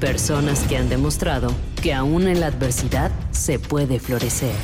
personas 0.00 0.60
que 0.62 0.78
han 0.78 0.88
demostrado 0.88 1.54
que 1.82 1.92
aún 1.92 2.26
en 2.26 2.40
la 2.40 2.46
adversidad 2.46 3.12
se 3.30 3.58
puede 3.58 4.00
florecer. 4.00 4.54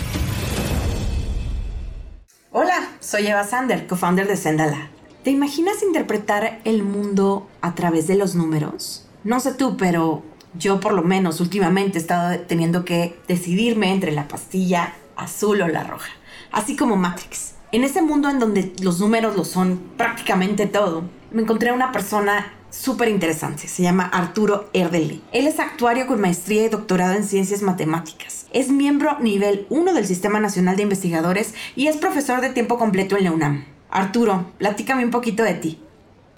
Hola, 2.50 2.88
soy 3.00 3.26
Eva 3.26 3.44
Sander, 3.44 3.86
co-founder 3.86 4.26
de 4.26 4.36
Sendala. 4.36 4.88
¿Te 5.22 5.30
imaginas 5.30 5.82
interpretar 5.82 6.60
el 6.64 6.82
mundo 6.82 7.48
a 7.60 7.74
través 7.74 8.06
de 8.06 8.16
los 8.16 8.34
números? 8.34 9.06
No 9.24 9.38
sé 9.40 9.52
tú, 9.52 9.76
pero 9.76 10.22
yo 10.58 10.80
por 10.80 10.94
lo 10.94 11.02
menos 11.02 11.40
últimamente 11.40 11.98
he 11.98 12.00
estado 12.00 12.40
teniendo 12.40 12.86
que 12.86 13.20
decidirme 13.28 13.92
entre 13.92 14.12
la 14.12 14.28
pastilla 14.28 14.94
azul 15.16 15.60
o 15.60 15.68
la 15.68 15.84
roja, 15.84 16.12
así 16.50 16.76
como 16.76 16.96
Matrix. 16.96 17.54
En 17.72 17.84
ese 17.84 18.00
mundo 18.00 18.30
en 18.30 18.38
donde 18.38 18.72
los 18.80 19.00
números 19.00 19.36
lo 19.36 19.44
son 19.44 19.82
prácticamente 19.98 20.66
todo, 20.66 21.02
me 21.30 21.42
encontré 21.42 21.70
a 21.70 21.74
una 21.74 21.92
persona 21.92 22.55
súper 22.70 23.08
interesante. 23.08 23.68
Se 23.68 23.82
llama 23.82 24.04
Arturo 24.04 24.68
Erdeli. 24.72 25.22
Él 25.32 25.46
es 25.46 25.60
actuario 25.60 26.06
con 26.06 26.20
maestría 26.20 26.64
y 26.64 26.68
doctorado 26.68 27.14
en 27.14 27.24
ciencias 27.24 27.62
matemáticas. 27.62 28.46
Es 28.52 28.70
miembro 28.70 29.18
nivel 29.20 29.66
1 29.70 29.94
del 29.94 30.06
Sistema 30.06 30.40
Nacional 30.40 30.76
de 30.76 30.82
Investigadores 30.82 31.54
y 31.74 31.88
es 31.88 31.96
profesor 31.96 32.40
de 32.40 32.50
tiempo 32.50 32.78
completo 32.78 33.16
en 33.16 33.24
la 33.24 33.32
UNAM. 33.32 33.64
Arturo, 33.90 34.46
platícame 34.58 35.04
un 35.04 35.10
poquito 35.10 35.42
de 35.42 35.54
ti. 35.54 35.80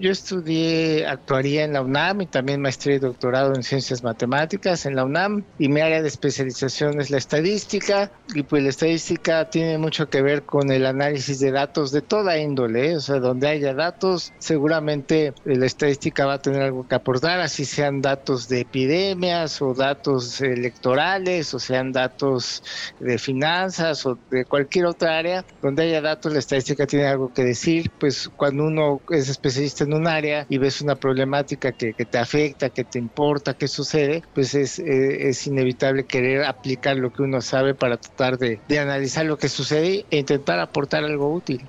Yo 0.01 0.11
estudié 0.11 1.05
actuaría 1.05 1.65
en 1.65 1.73
la 1.73 1.81
UNAM 1.81 2.21
y 2.21 2.25
también 2.25 2.61
maestría 2.61 2.95
y 2.95 2.99
doctorado 2.99 3.53
en 3.53 3.63
ciencias 3.63 4.01
matemáticas 4.01 4.85
en 4.85 4.95
la 4.95 5.03
UNAM. 5.03 5.43
Y 5.57 5.67
mi 5.67 5.81
área 5.81 6.01
de 6.01 6.07
especialización 6.07 7.01
es 7.01 7.09
la 7.09 7.17
estadística. 7.17 8.09
Y 8.33 8.43
pues 8.43 8.63
la 8.63 8.69
estadística 8.69 9.49
tiene 9.49 9.77
mucho 9.77 10.09
que 10.09 10.21
ver 10.21 10.43
con 10.43 10.71
el 10.71 10.85
análisis 10.85 11.41
de 11.41 11.51
datos 11.51 11.91
de 11.91 12.01
toda 12.01 12.37
índole, 12.37 12.91
¿eh? 12.91 12.95
o 12.95 13.01
sea, 13.01 13.19
donde 13.19 13.49
haya 13.49 13.73
datos 13.73 14.31
seguramente 14.39 15.33
la 15.43 15.65
estadística 15.65 16.25
va 16.25 16.35
a 16.35 16.41
tener 16.41 16.61
algo 16.61 16.87
que 16.87 16.95
aportar, 16.95 17.41
así 17.41 17.65
sean 17.65 18.01
datos 18.01 18.47
de 18.47 18.61
epidemias 18.61 19.61
o 19.61 19.73
datos 19.73 20.39
electorales 20.39 21.53
o 21.53 21.59
sean 21.59 21.91
datos 21.91 22.63
de 22.99 23.17
finanzas 23.17 24.05
o 24.05 24.17
de 24.29 24.45
cualquier 24.45 24.85
otra 24.85 25.17
área, 25.17 25.43
donde 25.61 25.83
haya 25.83 26.01
datos 26.01 26.31
la 26.31 26.39
estadística 26.39 26.85
tiene 26.85 27.07
algo 27.07 27.33
que 27.33 27.43
decir, 27.43 27.91
pues 27.99 28.29
cuando 28.29 28.63
uno 28.63 29.01
es 29.09 29.27
especialista 29.27 29.83
en 29.83 29.88
un 29.93 30.07
área 30.07 30.45
y 30.49 30.57
ves 30.57 30.81
una 30.81 30.95
problemática 30.95 31.71
que, 31.71 31.93
te 31.93 32.17
afecta, 32.17 32.69
que 32.69 32.83
te 32.83 32.99
importa, 32.99 33.53
que 33.53 33.67
sucede, 33.67 34.23
pues 34.33 34.55
es, 34.55 34.79
eh, 34.79 35.29
es 35.29 35.47
inevitable 35.47 36.05
querer 36.05 36.43
aplicar 36.45 36.97
lo 36.97 37.11
que 37.11 37.23
uno 37.23 37.41
sabe 37.41 37.73
para 37.73 37.97
tratar 37.97 38.37
de, 38.37 38.59
de 38.67 38.79
analizar 38.79 39.25
lo 39.25 39.37
que 39.37 39.49
sucede 39.49 40.05
e 40.09 40.17
intentar 40.17 40.59
aportar 40.59 41.03
algo 41.03 41.33
útil. 41.33 41.61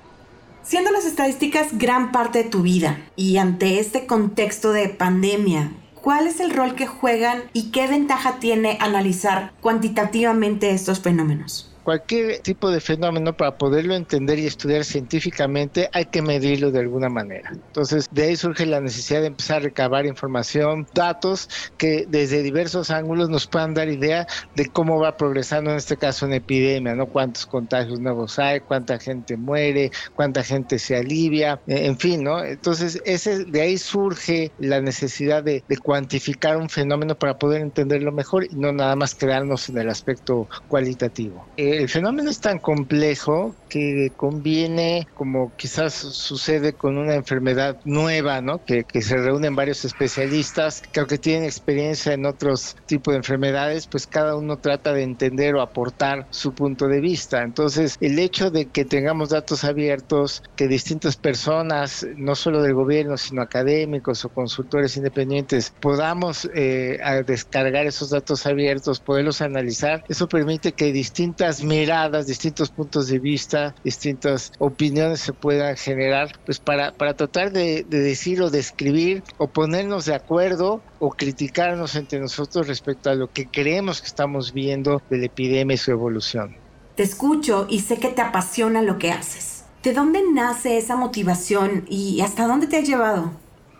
Siendo 0.63 0.91
las 0.91 1.05
estadísticas 1.05 1.77
gran 1.77 2.11
parte 2.11 2.43
de 2.43 2.49
tu 2.49 2.61
vida 2.61 2.99
y 3.15 3.37
ante 3.37 3.79
este 3.79 4.05
contexto 4.05 4.71
de 4.71 4.89
pandemia, 4.89 5.71
¿cuál 5.95 6.27
es 6.27 6.39
el 6.39 6.51
rol 6.51 6.75
que 6.75 6.85
juegan 6.85 7.43
y 7.51 7.71
qué 7.71 7.87
ventaja 7.87 8.37
tiene 8.39 8.77
analizar 8.79 9.53
cuantitativamente 9.59 10.71
estos 10.71 10.99
fenómenos? 10.99 11.70
Cualquier 11.83 12.39
tipo 12.39 12.69
de 12.69 12.79
fenómeno 12.79 13.35
para 13.35 13.57
poderlo 13.57 13.95
entender 13.95 14.39
y 14.39 14.47
estudiar 14.47 14.83
científicamente 14.83 15.89
hay 15.93 16.05
que 16.05 16.21
medirlo 16.21 16.71
de 16.71 16.79
alguna 16.79 17.09
manera. 17.09 17.51
Entonces, 17.51 18.07
de 18.11 18.23
ahí 18.23 18.35
surge 18.35 18.65
la 18.65 18.81
necesidad 18.81 19.21
de 19.21 19.27
empezar 19.27 19.57
a 19.57 19.59
recabar 19.61 20.05
información, 20.05 20.87
datos 20.93 21.49
que 21.77 22.05
desde 22.07 22.43
diversos 22.43 22.89
ángulos 22.91 23.29
nos 23.29 23.47
puedan 23.47 23.73
dar 23.73 23.89
idea 23.89 24.27
de 24.55 24.67
cómo 24.67 24.99
va 24.99 25.17
progresando 25.17 25.71
en 25.71 25.77
este 25.77 25.97
caso 25.97 26.25
una 26.25 26.37
epidemia, 26.37 26.95
¿no? 26.95 27.07
Cuántos 27.07 27.45
contagios 27.45 27.99
nuevos 27.99 28.39
hay, 28.39 28.59
cuánta 28.61 28.99
gente 28.99 29.37
muere, 29.37 29.91
cuánta 30.15 30.43
gente 30.43 30.79
se 30.79 30.97
alivia, 30.97 31.61
eh, 31.67 31.85
en 31.85 31.97
fin, 31.97 32.23
¿no? 32.23 32.43
Entonces, 32.43 33.01
ese, 33.05 33.45
de 33.45 33.61
ahí 33.61 33.77
surge 33.77 34.51
la 34.59 34.81
necesidad 34.81 35.43
de, 35.43 35.63
de 35.67 35.77
cuantificar 35.77 36.57
un 36.57 36.69
fenómeno 36.69 37.15
para 37.15 37.37
poder 37.37 37.61
entenderlo 37.61 38.11
mejor 38.11 38.45
y 38.45 38.55
no 38.55 38.71
nada 38.71 38.95
más 38.95 39.15
quedarnos 39.15 39.69
en 39.69 39.77
el 39.77 39.89
aspecto 39.89 40.47
cualitativo. 40.67 41.45
Eh, 41.57 41.80
el 41.81 41.89
fenómeno 41.89 42.29
es 42.29 42.39
tan 42.39 42.59
complejo 42.59 43.55
que 43.69 44.11
conviene, 44.15 45.07
como 45.15 45.51
quizás 45.55 45.93
sucede 45.93 46.73
con 46.73 46.97
una 46.97 47.15
enfermedad 47.15 47.79
nueva, 47.85 48.41
¿no? 48.41 48.63
Que, 48.63 48.85
se 49.01 49.17
reúnen 49.17 49.55
varios 49.55 49.83
especialistas 49.83 50.83
que 50.91 50.99
aunque 50.99 51.17
tienen 51.17 51.45
experiencia 51.45 52.13
en 52.13 52.25
otros 52.25 52.75
tipos 52.85 53.13
de 53.13 53.17
enfermedades, 53.17 53.87
pues 53.87 54.05
cada 54.05 54.35
uno 54.35 54.57
trata 54.57 54.93
de 54.93 55.01
entender 55.01 55.55
o 55.55 55.61
aportar 55.61 56.27
su 56.29 56.53
punto 56.53 56.87
de 56.87 56.99
vista. 56.99 57.41
Entonces, 57.41 57.97
el 57.99 58.19
hecho 58.19 58.51
de 58.51 58.67
que 58.67 58.85
tengamos 58.85 59.29
datos 59.29 59.63
abiertos, 59.63 60.43
que 60.55 60.67
distintas 60.67 61.17
personas, 61.17 62.05
no 62.15 62.35
solo 62.35 62.61
del 62.61 62.75
gobierno, 62.75 63.17
sino 63.17 63.41
académicos 63.41 64.23
o 64.23 64.29
consultores 64.29 64.97
independientes, 64.97 65.73
podamos 65.79 66.47
eh, 66.53 66.99
descargar 67.25 67.87
esos 67.87 68.11
datos 68.11 68.45
abiertos, 68.45 68.99
poderlos 68.99 69.41
analizar, 69.41 70.03
eso 70.09 70.27
permite 70.27 70.73
que 70.73 70.91
distintas 70.91 71.60
miradas, 71.63 72.27
distintos 72.27 72.69
puntos 72.69 73.07
de 73.07 73.19
vista, 73.19 73.75
distintas 73.83 74.51
opiniones 74.59 75.19
se 75.19 75.33
puedan 75.33 75.75
generar, 75.77 76.31
pues 76.45 76.59
para, 76.59 76.91
para 76.93 77.15
tratar 77.15 77.51
de, 77.51 77.85
de 77.87 77.99
decir 77.99 78.41
o 78.41 78.49
describir 78.49 79.23
o 79.37 79.47
ponernos 79.47 80.05
de 80.05 80.15
acuerdo 80.15 80.81
o 80.99 81.11
criticarnos 81.11 81.95
entre 81.95 82.19
nosotros 82.19 82.67
respecto 82.67 83.09
a 83.09 83.15
lo 83.15 83.31
que 83.31 83.47
creemos 83.47 84.01
que 84.01 84.07
estamos 84.07 84.53
viendo 84.53 85.01
de 85.09 85.17
la 85.17 85.25
epidemia 85.25 85.75
y 85.75 85.77
su 85.77 85.91
evolución. 85.91 86.55
Te 86.95 87.03
escucho 87.03 87.67
y 87.69 87.79
sé 87.79 87.97
que 87.97 88.09
te 88.09 88.21
apasiona 88.21 88.81
lo 88.81 88.97
que 88.97 89.11
haces. 89.11 89.63
¿De 89.83 89.93
dónde 89.93 90.21
nace 90.31 90.77
esa 90.77 90.95
motivación 90.95 91.85
y 91.89 92.21
hasta 92.21 92.45
dónde 92.45 92.67
te 92.67 92.77
ha 92.77 92.81
llevado? 92.81 93.31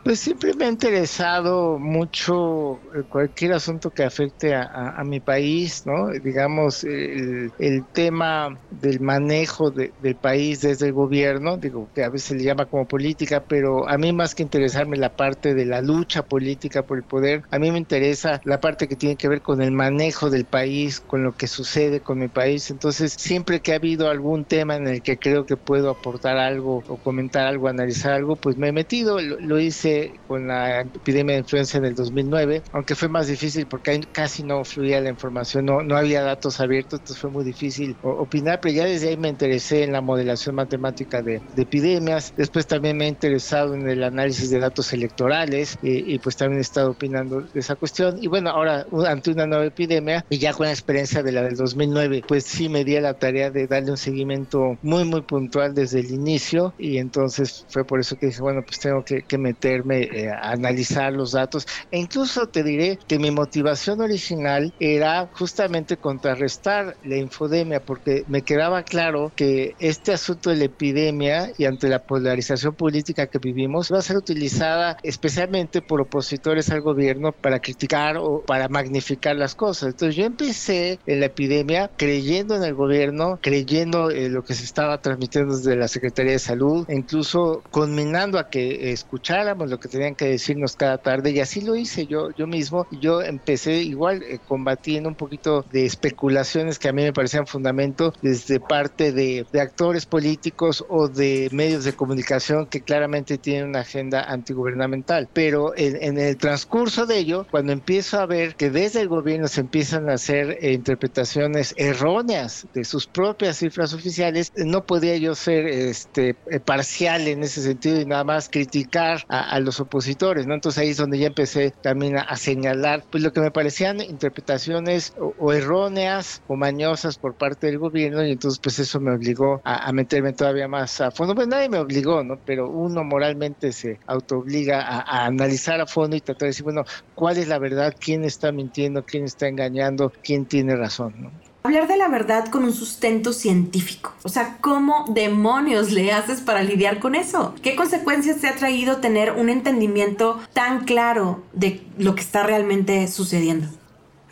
Pues 0.03 0.19
siempre 0.19 0.55
me 0.55 0.65
ha 0.65 0.69
interesado 0.69 1.77
mucho 1.77 2.81
eh, 2.95 3.03
cualquier 3.07 3.53
asunto 3.53 3.91
que 3.91 4.03
afecte 4.03 4.55
a, 4.55 5.03
mi 5.05 5.19
país, 5.19 5.85
¿no? 5.85 6.09
Digamos, 6.09 6.83
el, 6.83 7.51
tema 7.93 8.59
del 8.71 8.99
manejo 8.99 9.69
del 9.71 10.15
país 10.15 10.61
desde 10.61 10.87
el 10.87 10.93
gobierno, 10.93 11.57
digo, 11.57 11.89
que 11.93 12.03
a 12.03 12.09
veces 12.09 12.29
se 12.29 12.35
le 12.35 12.43
llama 12.43 12.65
como 12.65 12.87
política, 12.87 13.43
pero 13.47 13.87
a 13.87 13.97
mí 13.97 14.11
más 14.13 14.33
que 14.33 14.43
interesarme 14.43 14.97
la 14.97 15.15
parte 15.15 15.53
de 15.53 15.65
la 15.65 15.81
lucha 15.81 16.23
política 16.23 16.83
por 16.83 16.97
el 16.97 17.03
poder, 17.03 17.43
a 17.51 17.59
mí 17.59 17.71
me 17.71 17.77
interesa 17.77 18.41
la 18.43 18.59
parte 18.59 18.87
que 18.87 18.95
tiene 18.95 19.17
que 19.17 19.27
ver 19.27 19.41
con 19.41 19.61
el 19.61 19.71
manejo 19.71 20.29
del 20.29 20.45
país, 20.45 20.99
con 20.99 21.23
lo 21.23 21.33
que 21.33 21.47
sucede 21.47 22.01
con 22.01 22.19
mi 22.19 22.27
país. 22.27 22.71
Entonces, 22.71 23.13
siempre 23.17 23.61
que 23.61 23.73
ha 23.73 23.75
habido 23.75 24.09
algún 24.09 24.45
tema 24.45 24.75
en 24.75 24.87
el 24.87 25.01
que 25.03 25.17
creo 25.17 25.45
que 25.45 25.57
puedo 25.57 25.89
aportar 25.89 26.37
algo 26.37 26.83
o 26.87 26.97
comentar 26.97 27.45
algo, 27.45 27.67
analizar 27.67 28.13
algo, 28.13 28.35
pues 28.35 28.57
me 28.57 28.69
he 28.69 28.71
metido, 28.71 29.19
lo 29.19 29.59
hice 29.59 29.90
con 30.25 30.47
la 30.47 30.81
epidemia 30.81 31.35
de 31.35 31.41
influenza 31.41 31.77
en 31.77 31.85
el 31.85 31.95
2009, 31.95 32.63
aunque 32.71 32.95
fue 32.95 33.09
más 33.09 33.27
difícil 33.27 33.67
porque 33.67 34.01
casi 34.11 34.43
no 34.43 34.63
fluía 34.63 35.01
la 35.01 35.09
información, 35.09 35.65
no, 35.65 35.81
no 35.83 35.97
había 35.97 36.21
datos 36.21 36.59
abiertos, 36.59 36.99
entonces 36.99 37.19
fue 37.19 37.29
muy 37.29 37.45
difícil 37.45 37.97
opinar, 38.01 38.59
pero 38.61 38.73
ya 38.73 38.85
desde 38.85 39.09
ahí 39.09 39.17
me 39.17 39.29
interesé 39.29 39.83
en 39.83 39.91
la 39.91 40.01
modelación 40.01 40.55
matemática 40.55 41.21
de, 41.21 41.41
epidemias, 41.55 42.33
después 42.35 42.67
también 42.67 42.97
me 42.97 43.05
he 43.05 43.07
interesado 43.07 43.75
en 43.75 43.87
el 43.87 44.03
análisis 44.03 44.49
de 44.49 44.59
datos 44.59 44.91
electorales 44.93 45.77
y, 45.81 46.17
pues 46.19 46.35
también 46.35 46.59
he 46.59 46.61
estado 46.61 46.91
opinando 46.91 47.41
de 47.41 47.59
esa 47.59 47.75
cuestión. 47.75 48.17
Y 48.21 48.27
bueno, 48.27 48.49
ahora 48.49 48.85
ante 49.07 49.31
una 49.31 49.45
nueva 49.47 49.65
epidemia 49.65 50.25
y 50.29 50.37
ya 50.37 50.53
con 50.53 50.65
la 50.65 50.71
experiencia 50.71 51.23
de 51.23 51.31
la 51.31 51.43
del 51.43 51.55
2009, 51.55 52.23
pues 52.27 52.45
sí 52.45 52.69
me 52.69 52.83
di 52.83 52.95
a 52.95 53.01
la 53.01 53.13
tarea 53.13 53.51
de 53.51 53.67
darle 53.67 53.91
un 53.91 53.97
seguimiento 53.97 54.77
muy 54.81 55.05
muy 55.05 55.21
puntual 55.21 55.73
desde 55.73 55.99
el 55.99 56.11
inicio 56.11 56.73
y 56.77 56.97
entonces 56.97 57.65
fue 57.69 57.85
por 57.85 57.99
eso 57.99 58.15
que 58.17 58.27
dije, 58.27 58.41
bueno, 58.41 58.63
pues 58.65 58.79
tengo 58.79 59.03
que, 59.03 59.23
que 59.23 59.37
meter 59.37 59.80
eh, 59.89 60.29
a 60.29 60.51
analizar 60.51 61.13
los 61.13 61.31
datos. 61.33 61.67
E 61.91 61.99
incluso 61.99 62.47
te 62.47 62.63
diré 62.63 62.99
que 63.07 63.19
mi 63.19 63.31
motivación 63.31 64.01
original 64.01 64.73
era 64.79 65.29
justamente 65.33 65.97
contrarrestar 65.97 66.97
la 67.03 67.17
infodemia, 67.17 67.83
porque 67.83 68.23
me 68.27 68.43
quedaba 68.43 68.83
claro 68.83 69.31
que 69.35 69.75
este 69.79 70.13
asunto 70.13 70.49
de 70.49 70.57
la 70.57 70.65
epidemia 70.65 71.51
y 71.57 71.65
ante 71.65 71.89
la 71.89 71.99
polarización 71.99 72.75
política 72.75 73.27
que 73.27 73.39
vivimos 73.39 73.91
va 73.91 73.99
a 73.99 74.01
ser 74.01 74.17
utilizada 74.17 74.97
especialmente 75.03 75.81
por 75.81 76.01
opositores 76.01 76.69
al 76.69 76.81
gobierno 76.81 77.31
para 77.31 77.59
criticar 77.59 78.17
o 78.17 78.43
para 78.45 78.67
magnificar 78.69 79.35
las 79.35 79.55
cosas. 79.55 79.89
Entonces 79.89 80.15
yo 80.15 80.25
empecé 80.25 80.99
en 81.05 81.19
la 81.19 81.27
epidemia 81.27 81.89
creyendo 81.97 82.55
en 82.55 82.63
el 82.63 82.73
gobierno, 82.73 83.39
creyendo 83.41 84.11
en 84.11 84.33
lo 84.33 84.43
que 84.43 84.53
se 84.53 84.63
estaba 84.63 85.01
transmitiendo 85.01 85.55
desde 85.55 85.75
la 85.75 85.87
Secretaría 85.87 86.33
de 86.33 86.39
Salud, 86.39 86.85
incluso 86.89 87.63
conminando 87.71 88.37
a 88.37 88.49
que 88.49 88.91
escucháramos 88.91 89.69
lo 89.71 89.79
que 89.79 89.87
tenían 89.87 90.15
que 90.15 90.25
decirnos 90.25 90.75
cada 90.75 90.97
tarde 90.99 91.31
y 91.31 91.39
así 91.39 91.61
lo 91.61 91.75
hice 91.75 92.05
yo, 92.05 92.29
yo 92.31 92.45
mismo. 92.47 92.85
Yo 92.91 93.21
empecé 93.21 93.81
igual 93.81 94.21
eh, 94.23 94.39
combatiendo 94.47 95.09
un 95.09 95.15
poquito 95.15 95.65
de 95.71 95.85
especulaciones 95.85 96.77
que 96.77 96.89
a 96.89 96.93
mí 96.93 97.03
me 97.03 97.13
parecían 97.13 97.47
fundamento 97.47 98.13
desde 98.21 98.59
parte 98.59 99.11
de, 99.11 99.45
de 99.51 99.61
actores 99.61 100.05
políticos 100.05 100.85
o 100.89 101.07
de 101.07 101.49
medios 101.51 101.83
de 101.83 101.93
comunicación 101.93 102.67
que 102.67 102.81
claramente 102.81 103.37
tienen 103.37 103.69
una 103.69 103.79
agenda 103.79 104.23
antigubernamental. 104.23 105.29
Pero 105.33 105.73
en, 105.75 106.01
en 106.01 106.17
el 106.17 106.37
transcurso 106.37 107.05
de 107.05 107.17
ello, 107.17 107.47
cuando 107.49 107.71
empiezo 107.71 108.19
a 108.19 108.25
ver 108.25 108.55
que 108.55 108.69
desde 108.69 109.01
el 109.01 109.07
gobierno 109.07 109.47
se 109.47 109.61
empiezan 109.61 110.09
a 110.09 110.13
hacer 110.13 110.57
eh, 110.61 110.73
interpretaciones 110.73 111.73
erróneas 111.77 112.67
de 112.73 112.83
sus 112.83 113.07
propias 113.07 113.57
cifras 113.57 113.93
oficiales, 113.93 114.51
no 114.55 114.85
podía 114.85 115.17
yo 115.17 115.35
ser 115.35 115.67
este, 115.67 116.35
eh, 116.49 116.59
parcial 116.59 117.27
en 117.27 117.43
ese 117.43 117.61
sentido 117.61 117.99
y 117.99 118.05
nada 118.05 118.23
más 118.23 118.49
criticar 118.49 119.23
a, 119.27 119.59
los 119.61 119.79
opositores, 119.79 120.47
¿no? 120.47 120.53
Entonces 120.53 120.81
ahí 120.81 120.89
es 120.89 120.97
donde 120.97 121.17
ya 121.17 121.27
empecé 121.27 121.71
también 121.71 122.17
a, 122.17 122.35
señalar, 122.35 123.03
pues 123.09 123.23
lo 123.23 123.33
que 123.33 123.41
me 123.41 123.51
parecían 123.51 124.01
interpretaciones 124.01 125.13
o, 125.17 125.53
erróneas 125.53 126.41
o 126.47 126.55
mañosas 126.55 127.17
por 127.17 127.35
parte 127.35 127.67
del 127.67 127.77
gobierno 127.77 128.25
y 128.25 128.31
entonces 128.31 128.59
pues 128.59 128.79
eso 128.79 128.99
me 128.99 129.13
obligó 129.13 129.61
a, 129.63 129.91
meterme 129.91 130.33
todavía 130.33 130.67
más 130.67 131.01
a 131.01 131.11
fondo. 131.11 131.35
Pues 131.35 131.47
nadie 131.47 131.69
me 131.69 131.79
obligó, 131.79 132.23
¿no? 132.23 132.39
Pero 132.45 132.69
uno 132.69 133.03
moralmente 133.03 133.71
se 133.71 133.99
autoobliga 134.07 134.81
a, 134.81 135.01
a 135.01 135.25
analizar 135.25 135.81
a 135.81 135.87
fondo 135.87 136.15
y 136.15 136.21
tratar 136.21 136.41
de 136.41 136.47
decir, 136.47 136.63
bueno, 136.63 136.83
¿cuál 137.15 137.37
es 137.37 137.47
la 137.47 137.59
verdad? 137.59 137.93
¿Quién 137.99 138.23
está 138.23 138.51
mintiendo? 138.51 139.03
¿Quién 139.05 139.25
está 139.25 139.47
engañando? 139.47 140.11
¿Quién 140.23 140.45
tiene 140.45 140.75
razón? 140.75 141.13
¿no? 141.17 141.50
Hablar 141.63 141.87
de 141.87 141.97
la 141.97 142.07
verdad 142.07 142.47
con 142.47 142.63
un 142.63 142.73
sustento 142.73 143.33
científico. 143.33 144.13
O 144.23 144.29
sea, 144.29 144.57
¿cómo 144.61 145.05
demonios 145.09 145.91
le 145.91 146.11
haces 146.11 146.41
para 146.41 146.63
lidiar 146.63 146.99
con 146.99 147.13
eso? 147.13 147.53
¿Qué 147.61 147.75
consecuencias 147.75 148.37
te 148.37 148.47
ha 148.47 148.55
traído 148.55 148.97
tener 148.97 149.33
un 149.33 149.49
entendimiento 149.49 150.39
tan 150.53 150.85
claro 150.85 151.43
de 151.53 151.83
lo 151.99 152.15
que 152.15 152.21
está 152.21 152.41
realmente 152.41 153.07
sucediendo? 153.07 153.67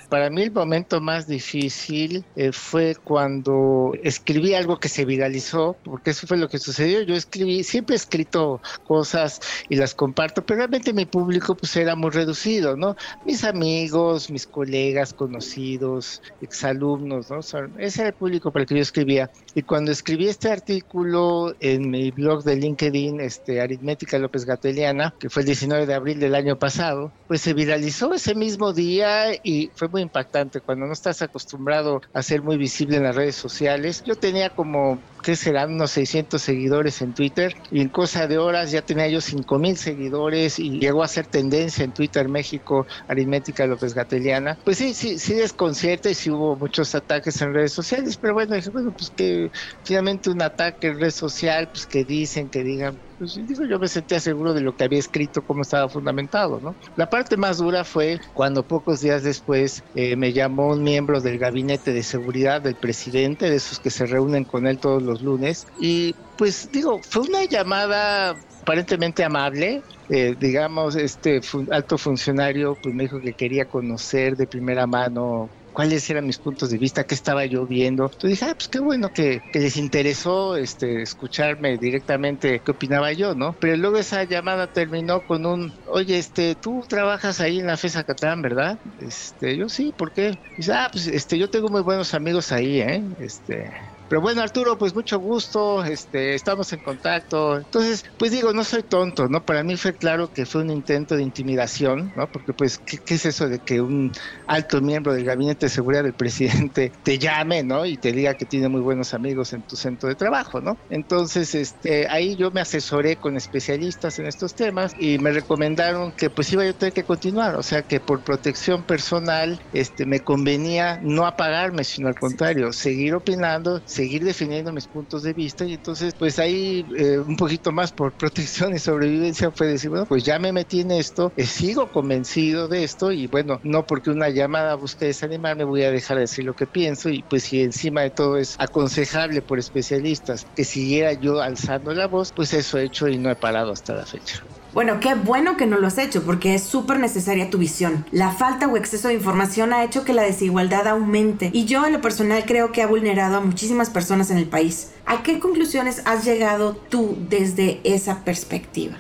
Para 0.10 0.30
mí 0.30 0.42
el 0.44 0.52
momento 0.52 1.00
más 1.00 1.28
difícil 1.28 2.26
eh, 2.36 2.52
fue 2.52 2.96
cuando 2.96 3.94
escribí 4.04 4.56
algo 4.56 4.80
que 4.80 4.90
se 4.90 5.06
viralizó, 5.06 5.76
porque 5.84 6.12
eso 6.12 6.26
fue 6.26 6.38
lo 6.38 6.50
que 6.50 6.58
sucedió. 6.58 7.02
Yo 7.04 7.16
escribí, 7.16 7.64
siempre 7.64 7.96
he 7.96 7.98
escrito 7.98 8.62
cosas 8.88 9.40
y 9.70 9.76
las 9.76 9.94
comparto, 9.94 10.44
pero 10.44 10.60
realmente 10.60 10.94
mi 10.94 11.06
público 11.06 11.56
pues 11.56 11.76
era 11.76 11.96
muy 11.96 12.10
reducido, 12.10 12.76
¿no? 12.76 12.96
Mis 13.26 13.44
amigos, 13.44 14.32
mis 14.32 14.48
colegas, 14.48 15.14
conocidos, 15.14 16.22
exalumnos, 16.42 17.30
¿no? 17.30 17.40
ese 17.78 18.02
era 18.02 18.10
el 18.10 18.16
público 18.16 18.52
para 18.52 18.64
el 18.64 18.68
que 18.68 18.76
yo 18.76 18.82
escribía. 18.82 19.30
Y 19.54 19.62
cuando 19.62 19.92
escribí 19.92 20.28
este 20.28 20.52
artículo 20.52 21.56
en 21.60 21.90
mi 21.90 22.12
blog 22.12 22.44
de 22.44 22.56
LinkedIn, 22.56 23.20
este, 23.20 23.62
Aritmética 23.62 24.18
López 24.18 24.46
Gateliana, 24.46 25.14
que 25.20 25.30
fue 25.30 25.44
el 25.44 25.48
19 25.48 25.86
de 25.86 25.94
abril 25.94 26.20
del 26.20 26.36
año 26.36 26.58
pasado, 26.58 27.12
pues 27.28 27.42
se 27.42 27.54
viralizó 27.54 28.14
ese 28.14 28.36
mismo 28.36 28.74
día 28.74 29.34
y 29.44 29.70
fue 29.76 29.88
muy 29.88 29.99
impactante 30.02 30.62
cuando 30.62 30.86
no 30.86 30.94
estás 30.94 31.22
acostumbrado 31.22 32.02
a 32.14 32.22
ser 32.24 32.42
muy 32.42 32.58
visible 32.58 32.98
en 32.98 33.04
las 33.04 33.16
redes 33.16 33.36
sociales. 33.36 34.02
Yo 34.06 34.16
tenía 34.16 34.50
como, 34.50 35.00
¿qué 35.22 35.36
serán? 35.36 35.74
Unos 35.74 35.92
600 35.92 36.42
seguidores 36.42 37.02
en 37.02 37.14
Twitter 37.14 37.56
y 37.72 37.82
en 37.82 37.90
cosa 37.90 38.28
de 38.28 38.38
horas 38.38 38.72
ya 38.72 38.82
tenía 38.82 39.08
yo 39.08 39.22
5000 39.22 39.78
seguidores 39.78 40.60
y 40.60 40.80
llegó 40.80 41.04
a 41.04 41.08
ser 41.08 41.28
tendencia 41.28 41.84
en 41.84 41.92
Twitter 41.92 42.28
México, 42.28 42.86
aritmética 43.08 43.66
López 43.66 43.94
Gateliana. 43.94 44.58
Pues 44.64 44.78
sí, 44.78 44.94
sí, 44.94 45.20
sí 45.20 45.34
desconcierta 45.34 46.10
y 46.10 46.14
sí 46.14 46.30
hubo 46.30 46.56
muchos 46.56 46.96
ataques 46.96 47.42
en 47.42 47.54
redes 47.54 47.74
sociales, 47.74 48.18
pero 48.18 48.34
bueno, 48.34 48.56
dije, 48.56 48.70
bueno, 48.70 48.92
pues 48.92 49.10
que 49.10 49.52
finalmente 49.84 50.30
un 50.30 50.42
ataque 50.42 50.88
en 50.88 51.00
red 51.00 51.12
social, 51.12 51.70
pues 51.70 51.86
que 51.86 52.04
dicen, 52.04 52.50
que 52.50 52.64
digan, 52.64 52.98
pues 53.20 53.38
digo, 53.46 53.66
yo 53.66 53.80
me 53.80 53.88
sentía 53.88 54.20
seguro 54.20 54.54
de 54.54 54.62
lo 54.62 54.76
que 54.76 54.86
había 54.86 55.00
escrito, 55.00 55.42
cómo 55.42 55.64
estaba 55.64 55.90
fundamentado, 55.90 56.60
¿no? 56.62 56.76
La 56.96 57.10
parte 57.10 57.36
más 57.36 57.58
dura 57.58 57.84
fue 57.84 58.22
cuando 58.34 58.64
pocos 58.64 59.02
días 59.02 59.24
después 59.24 59.84
eh, 59.94 60.16
me 60.16 60.32
llamó 60.32 60.70
un 60.70 60.84
miembro 60.84 61.20
del 61.20 61.38
gabinete 61.38 61.92
de 61.92 62.04
seguridad 62.04 62.62
del 62.62 62.76
presidente, 62.76 63.50
de 63.50 63.58
esos 63.58 63.80
que 63.80 63.90
se 63.90 64.06
reúnen 64.06 64.46
con 64.46 64.68
él 64.68 64.78
todos 64.78 65.04
los 65.04 65.09
lunes, 65.16 65.66
y 65.80 66.14
pues 66.38 66.70
digo, 66.72 67.02
fue 67.04 67.24
una 67.24 67.46
llamada 67.46 68.36
aparentemente 68.62 69.24
amable, 69.24 69.84
eh, 70.10 70.36
digamos, 70.38 70.96
este 70.96 71.42
alto 71.72 71.98
funcionario 71.98 72.78
pues 72.82 72.96
me 72.96 73.04
dijo 73.04 73.20
que 73.20 73.34
quería 73.34 73.66
conocer 73.66 74.36
de 74.36 74.48
primera 74.48 74.88
mano 74.88 75.50
cuáles 75.72 76.10
eran 76.10 76.26
mis 76.26 76.40
puntos 76.40 76.70
de 76.72 76.78
vista, 76.78 77.04
qué 77.06 77.16
estaba 77.16 77.46
yo 77.46 77.66
viendo. 77.66 78.04
Entonces 78.06 78.32
dije, 78.32 78.52
ah, 78.52 78.56
pues 78.56 78.68
qué 78.68 78.80
bueno 78.80 79.12
que, 79.14 79.42
les 79.54 79.78
interesó 79.78 80.56
este, 80.56 81.02
escucharme 81.02 81.78
directamente 81.78 82.62
qué 82.64 82.72
opinaba 82.72 83.14
yo, 83.14 83.36
¿no? 83.36 83.56
Pero 83.60 83.78
luego 83.78 83.98
esa 83.98 84.24
llamada 84.24 84.68
terminó 84.68 85.22
con 85.22 85.46
un, 85.46 85.72
oye, 85.86 86.18
este, 86.18 86.56
tú 86.56 86.82
trabajas 86.88 87.40
ahí 87.40 87.60
en 87.60 87.68
la 87.68 87.78
FESA 87.78 88.04
Catán, 88.04 88.42
¿verdad? 88.42 88.80
Este, 89.00 89.58
yo 89.58 89.70
sí, 89.70 89.94
¿por 89.98 90.12
qué? 90.12 90.38
Dice, 90.58 90.74
ah, 90.74 90.90
pues 90.92 91.08
este, 91.08 91.38
yo 91.38 91.50
tengo 91.50 91.70
muy 91.70 91.82
buenos 91.82 92.14
amigos 92.14 92.52
ahí, 92.52 92.82
¿eh? 92.82 93.04
Este, 93.20 93.72
pero 94.10 94.22
bueno, 94.22 94.42
Arturo, 94.42 94.76
pues 94.78 94.96
mucho 94.96 95.20
gusto, 95.20 95.84
este, 95.86 96.34
estamos 96.34 96.74
en 96.74 96.80
contacto. 96.80 97.58
Entonces, 97.58 98.04
pues 98.18 98.32
digo, 98.32 98.54
no 98.54 98.64
soy 98.64 98.82
tonto, 98.82 99.28
¿no? 99.30 99.46
Para 99.46 99.64
mí 99.64 99.78
fue 99.78 99.96
claro 99.96 100.32
que 100.34 100.48
fue 100.48 100.64
un 100.64 100.72
intento 100.72 101.16
de 101.16 101.22
intimidación, 101.22 102.12
¿no? 102.16 102.28
Porque 102.32 102.54
pues, 102.54 102.80
¿qué, 102.80 102.98
es 103.14 103.26
eso 103.28 103.48
de 103.48 103.60
que 103.60 103.82
un 103.82 104.12
alto 104.48 104.82
miembro 104.82 105.14
del 105.14 105.26
gabinete 105.26 105.68
de 105.68 105.70
seguridad 105.70 106.04
del 106.04 106.16
presidente 106.16 106.92
te 107.04 107.20
llame, 107.20 107.64
¿no? 107.64 107.86
Y 107.86 107.98
te 108.00 108.12
diga 108.12 108.34
que 108.34 108.48
tiene 108.48 108.68
muy 108.68 108.82
buenos 108.82 109.14
amigos 109.14 109.54
en 109.54 109.62
tu 109.64 109.76
centro 109.76 110.10
de 110.10 110.16
trabajo, 110.16 110.60
¿no? 110.60 110.80
Entonces, 110.90 111.54
este, 111.54 112.08
ahí 112.10 112.36
yo 112.36 112.50
me 112.50 112.62
asesoré 112.62 113.18
con 113.18 113.38
especialistas 113.38 114.18
en 114.18 114.26
estos 114.26 114.56
temas 114.56 114.92
y 114.98 115.20
me 115.20 115.32
recomendaron 115.32 116.14
que 116.14 116.32
pues 116.32 116.52
iba 116.52 116.64
yo 116.64 116.72
a 116.72 116.74
tener 116.74 116.94
que 116.94 117.04
continuar, 117.04 117.56
o 117.58 117.64
sea, 117.64 117.84
que 117.84 118.00
por 118.00 118.24
protección 118.24 118.86
personal, 118.86 119.60
este, 119.72 120.08
me 120.08 120.22
convenía 120.22 121.00
no 121.04 121.28
apagarme, 121.28 121.84
sino 121.84 122.08
al 122.08 122.16
contrario, 122.16 122.74
seguir 122.74 123.14
opinando, 123.14 123.84
seguir 124.00 124.24
definiendo 124.24 124.72
mis 124.72 124.88
puntos 124.88 125.24
de 125.24 125.34
vista 125.34 125.66
y 125.66 125.74
entonces 125.74 126.14
pues 126.18 126.40
ahí 126.40 126.86
eh, 126.98 127.20
un 127.20 127.36
poquito 127.36 127.74
más 127.74 127.92
por 127.92 128.16
protección 128.18 128.74
y 128.74 128.80
sobrevivencia 128.80 129.52
fue 129.52 129.68
decir, 129.68 129.90
bueno, 129.90 130.06
pues 130.08 130.24
ya 130.24 130.40
me 130.40 130.54
metí 130.54 130.80
en 130.82 130.92
esto, 130.92 131.34
eh, 131.36 131.46
sigo 131.46 131.92
convencido 131.92 132.70
de 132.70 132.86
esto 132.86 133.12
y 133.12 133.28
bueno, 133.28 133.60
no 133.64 133.86
porque 133.86 134.10
una 134.10 134.30
llamada 134.30 134.76
busque 134.76 135.06
desanimarme 135.06 135.66
voy 135.66 135.84
a 135.84 135.92
dejar 135.92 136.16
de 136.18 136.22
decir 136.22 136.46
lo 136.46 136.54
que 136.54 136.66
pienso 136.68 137.10
y 137.10 137.24
pues 137.24 137.44
si 137.44 137.62
encima 137.62 138.02
de 138.04 138.12
todo 138.12 138.38
es 138.38 138.56
aconsejable 138.58 139.42
por 139.42 139.60
especialistas 139.60 140.46
que 140.56 140.64
siguiera 140.64 141.14
yo 141.14 141.42
alzando 141.42 141.94
la 141.94 142.08
voz, 142.08 142.32
pues 142.34 142.54
eso 142.54 142.78
he 142.78 142.86
hecho 142.86 143.10
y 143.10 143.18
no 143.20 143.30
he 143.30 143.36
parado 143.36 143.74
hasta 143.74 143.96
la 143.96 144.06
fecha. 144.06 144.49
Bueno, 144.74 145.00
qué 145.00 145.16
bueno 145.16 145.58
que 145.58 145.66
no 145.66 145.78
lo 145.78 145.88
has 145.88 145.98
hecho 145.98 146.24
porque 146.24 146.54
es 146.54 146.64
súper 146.64 147.00
necesaria 147.00 147.50
tu 147.50 147.58
visión. 147.58 148.06
La 148.12 148.32
falta 148.32 148.68
o 148.68 148.78
exceso 148.78 149.08
de 149.08 149.16
información 149.16 149.74
ha 149.74 149.84
hecho 149.84 150.06
que 150.06 150.14
la 150.14 150.24
desigualdad 150.24 150.88
aumente 150.88 151.50
y 151.54 151.66
yo 151.66 151.86
en 151.86 151.94
lo 151.94 152.02
personal 152.02 152.44
creo 152.46 152.72
que 152.72 152.84
ha 152.84 152.88
vulnerado 152.88 153.38
a 153.38 153.42
muchísimas 153.42 153.90
personas 153.90 154.30
en 154.30 154.38
el 154.38 154.48
país. 154.48 154.92
¿A 155.06 155.24
qué 155.24 155.40
conclusiones 155.40 156.04
has 156.06 156.24
llegado 156.24 156.74
tú 156.90 157.18
desde 157.30 157.82
esa 157.84 158.24
perspectiva? 158.24 158.98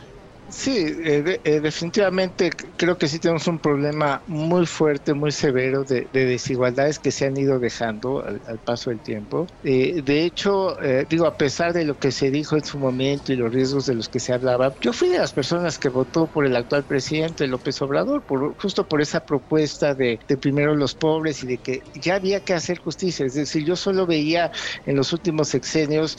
Sí, 0.51 0.72
eh, 0.77 1.39
eh, 1.44 1.60
definitivamente 1.60 2.50
creo 2.75 2.98
que 2.98 3.08
sí 3.08 3.20
tenemos 3.20 3.48
un 3.48 3.60
problema 3.60 4.24
muy 4.25 4.65
fuerte, 4.65 5.13
muy 5.13 5.32
severo 5.32 5.84
de, 5.84 6.10
desigualdades 6.12 6.98
que 6.98 7.12
se 7.12 7.27
han 7.27 7.38
ido 7.38 7.60
dejando 7.60 8.24
al, 8.24 8.60
paso 8.60 8.89
del 8.89 9.00
tiempo. 9.00 9.46
Eh, 9.63 10.01
de 10.03 10.25
hecho, 10.25 10.75
digo, 11.08 11.27
a 11.27 11.38
pesar 11.38 11.74
de 11.74 11.86
lo 11.86 11.98
que 12.00 12.12
se 12.12 12.32
dijo 12.32 12.56
en 12.56 12.63
su 12.63 12.79
momento 12.79 13.32
y 13.32 13.36
los 13.36 13.53
riesgos 13.53 13.86
de 13.86 13.94
los 13.94 14.10
que 14.10 14.20
se 14.20 14.34
hablaba, 14.34 14.74
yo 14.82 14.91
fui 14.91 15.10
de 15.10 15.20
las 15.20 15.34
personas 15.34 15.77
que 15.77 15.89
votó 15.89 16.27
por 16.32 16.46
el 16.46 16.56
actual 16.56 16.84
presidente 16.84 17.46
López 17.48 17.79
Obrador, 17.84 18.24
por, 18.25 18.56
justo 18.58 18.88
por 18.88 19.01
esa 19.01 19.25
propuesta 19.25 19.94
de, 19.94 20.20
de 20.27 20.38
primero 20.38 20.75
los 20.75 20.96
pobres 20.96 21.44
y 21.44 21.48
de 21.48 21.58
que 21.60 21.84
ya 21.94 22.15
había 22.15 22.39
que 22.44 22.53
hacer 22.56 22.79
justicia. 22.79 23.25
Es 23.25 23.36
decir, 23.36 23.65
yo 23.65 23.75
solo 23.75 24.08
veía 24.08 24.51
en 24.86 24.96
los 24.96 25.13
últimos 25.13 25.50
sexenios 25.50 26.18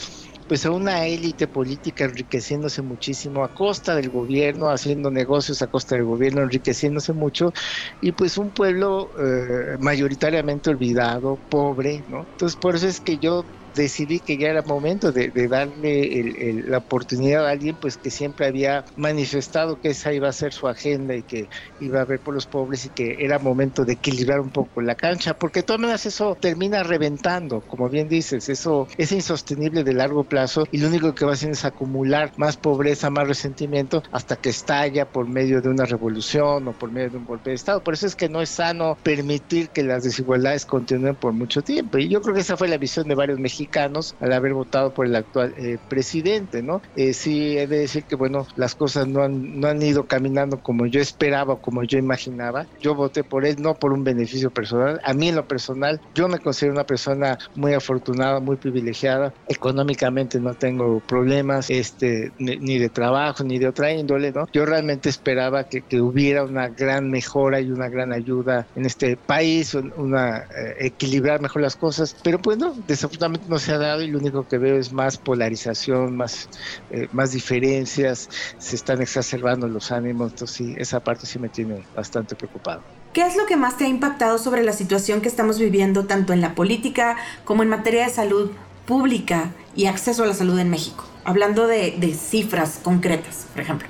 pues 0.51 0.65
a 0.65 0.71
una 0.71 1.07
élite 1.07 1.47
política 1.47 2.03
enriqueciéndose 2.03 2.81
muchísimo 2.81 3.45
a 3.45 3.53
costa 3.53 3.95
del 3.95 4.09
gobierno, 4.09 4.69
haciendo 4.69 5.09
negocios 5.09 5.61
a 5.61 5.67
costa 5.67 5.95
del 5.95 6.03
gobierno, 6.03 6.41
enriqueciéndose 6.41 7.13
mucho, 7.13 7.53
y 8.01 8.11
pues 8.11 8.37
un 8.37 8.51
pueblo 8.51 9.11
eh, 9.17 9.77
mayoritariamente 9.79 10.69
olvidado, 10.69 11.41
pobre, 11.47 12.03
¿no? 12.05 12.27
Entonces 12.31 12.57
por 12.57 12.75
eso 12.75 12.85
es 12.89 12.99
que 12.99 13.17
yo 13.17 13.47
decidí 13.73 14.19
que 14.19 14.37
ya 14.37 14.49
era 14.49 14.61
momento 14.63 15.11
de, 15.11 15.31
darle 15.47 16.63
la 16.67 16.79
oportunidad 16.79 17.47
a 17.47 17.51
alguien 17.51 17.75
pues 17.79 17.97
que 17.97 18.11
siempre 18.11 18.47
había 18.47 18.85
manifestado 18.95 19.79
que 19.79 19.89
esa 19.89 20.13
iba 20.13 20.29
a 20.29 20.33
ser 20.33 20.53
su 20.53 20.67
agenda 20.67 21.15
y 21.15 21.23
que 21.23 21.49
iba 21.79 22.01
a 22.01 22.05
ver 22.05 22.19
por 22.19 22.33
los 22.33 22.47
pobres 22.47 22.85
y 22.85 22.89
que 22.89 23.17
era 23.19 23.39
momento 23.39 23.85
de 23.85 23.93
equilibrar 23.93 24.39
un 24.39 24.49
poco 24.49 24.81
la 24.81 24.95
cancha, 24.95 25.33
porque 25.33 25.61
de 25.61 25.63
todas 25.63 25.81
maneras 25.81 26.05
eso 26.05 26.37
termina 26.39 26.83
reventando, 26.83 27.61
como 27.61 27.89
bien 27.89 28.07
dices, 28.07 28.49
eso 28.49 28.87
es 28.97 29.11
insostenible 29.11 29.83
de 29.83 29.93
largo 29.93 30.23
plazo 30.23 30.65
y 30.71 30.77
lo 30.77 30.87
único 30.87 31.13
que 31.13 31.25
va 31.25 31.31
a 31.31 31.33
hacer 31.33 31.51
es 31.51 31.65
acumular 31.65 32.31
más 32.37 32.57
pobreza, 32.57 33.09
más 33.09 33.27
resentimiento 33.27 34.03
hasta 34.11 34.35
que 34.35 34.49
estalla 34.49 35.05
por 35.05 35.27
medio 35.27 35.61
de 35.61 35.69
una 35.69 35.85
revolución 35.85 36.67
o 36.67 36.73
por 36.73 36.91
medio 36.91 37.11
de 37.11 37.17
un 37.17 37.25
golpe 37.25 37.51
de 37.51 37.55
Estado. 37.55 37.83
Por 37.83 37.93
eso 37.93 38.07
es 38.07 38.15
que 38.15 38.29
no 38.29 38.41
es 38.41 38.49
sano 38.49 38.97
permitir 39.03 39.69
que 39.69 39.83
las 39.83 40.03
desigualdades 40.03 40.65
continúen 40.65 41.15
por 41.15 41.33
mucho 41.33 41.61
tiempo 41.61 41.97
y 41.97 42.09
yo 42.09 42.21
creo 42.21 42.35
que 42.35 42.41
esa 42.41 42.57
fue 42.57 42.67
la 42.67 42.77
visión 42.77 43.07
de 43.07 43.15
varios 43.15 43.39
mexicanos 43.39 43.60
mexicanos 43.61 44.15
al 44.19 44.33
haber 44.33 44.53
votado 44.53 44.93
por 44.93 45.05
el 45.05 45.15
actual 45.15 45.53
eh, 45.57 45.77
presidente, 45.87 46.63
¿no? 46.63 46.81
Eh, 46.95 47.13
sí, 47.13 47.57
he 47.57 47.67
de 47.67 47.79
decir 47.79 48.05
que, 48.05 48.15
bueno, 48.15 48.47
las 48.55 48.75
cosas 48.75 49.07
no 49.07 49.21
han, 49.23 49.59
no 49.59 49.67
han 49.67 49.81
ido 49.81 50.05
caminando 50.05 50.59
como 50.59 50.87
yo 50.87 50.99
esperaba, 50.99 51.57
como 51.57 51.83
yo 51.83 51.97
imaginaba. 51.99 52.65
Yo 52.79 52.95
voté 52.95 53.23
por 53.23 53.45
él 53.45 53.57
no 53.59 53.75
por 53.75 53.93
un 53.93 54.03
beneficio 54.03 54.49
personal. 54.49 54.99
A 55.03 55.13
mí 55.13 55.29
en 55.29 55.35
lo 55.35 55.47
personal, 55.47 56.01
yo 56.15 56.27
me 56.27 56.39
considero 56.39 56.73
una 56.73 56.85
persona 56.85 57.37
muy 57.55 57.73
afortunada, 57.73 58.39
muy 58.39 58.55
privilegiada. 58.57 59.33
Económicamente 59.47 60.39
no 60.39 60.53
tengo 60.55 60.99
problemas, 61.01 61.69
este, 61.69 62.31
ni, 62.39 62.79
de 62.79 62.89
trabajo, 62.89 63.43
ni 63.43 63.59
de 63.59 63.67
otra 63.67 63.91
índole, 63.93 64.31
¿no? 64.31 64.47
Yo 64.53 64.65
realmente 64.65 65.09
esperaba 65.09 65.65
que, 65.65 65.81
hubiera 66.01 66.43
una 66.43 66.69
gran 66.69 67.11
mejora 67.11 67.59
y 67.59 67.69
una 67.69 67.87
gran 67.87 68.11
ayuda 68.11 68.65
en 68.75 68.85
este 68.85 69.17
país, 69.17 69.75
una 69.75 70.39
eh, 70.39 70.75
equilibrar 70.79 71.41
mejor 71.41 71.61
las 71.61 71.75
cosas, 71.75 72.15
pero 72.23 72.39
pues 72.39 72.57
no, 72.57 72.73
desafortunadamente 72.87 73.47
no 73.51 73.59
se 73.59 73.73
ha 73.73 73.77
dado 73.77 74.01
y 74.01 74.07
lo 74.07 74.17
único 74.17 74.47
que 74.47 74.57
veo 74.57 74.77
es 74.77 74.93
más 74.93 75.17
polarización, 75.17 76.15
más, 76.15 76.49
eh, 76.89 77.09
más 77.11 77.33
diferencias, 77.33 78.29
se 78.57 78.75
están 78.77 79.01
exacerbando 79.01 79.67
los 79.67 79.91
ánimos, 79.91 80.31
entonces 80.31 80.57
sí, 80.57 80.75
esa 80.77 81.01
parte 81.01 81.25
sí 81.25 81.37
me 81.37 81.49
tiene 81.49 81.83
bastante 81.93 82.33
preocupado. 82.35 82.81
¿Qué 83.11 83.23
es 83.23 83.35
lo 83.35 83.45
que 83.45 83.57
más 83.57 83.77
te 83.77 83.83
ha 83.83 83.87
impactado 83.89 84.37
sobre 84.37 84.63
la 84.63 84.71
situación 84.71 85.19
que 85.19 85.27
estamos 85.27 85.59
viviendo 85.59 86.05
tanto 86.05 86.31
en 86.31 86.39
la 86.39 86.55
política 86.55 87.17
como 87.43 87.61
en 87.61 87.67
materia 87.67 88.05
de 88.05 88.09
salud 88.09 88.51
pública 88.85 89.51
y 89.75 89.87
acceso 89.87 90.23
a 90.23 90.27
la 90.27 90.33
salud 90.33 90.57
en 90.57 90.69
México? 90.69 91.05
Hablando 91.25 91.67
de, 91.67 91.95
de 91.99 92.13
cifras 92.13 92.79
concretas, 92.81 93.47
por 93.51 93.61
ejemplo. 93.61 93.89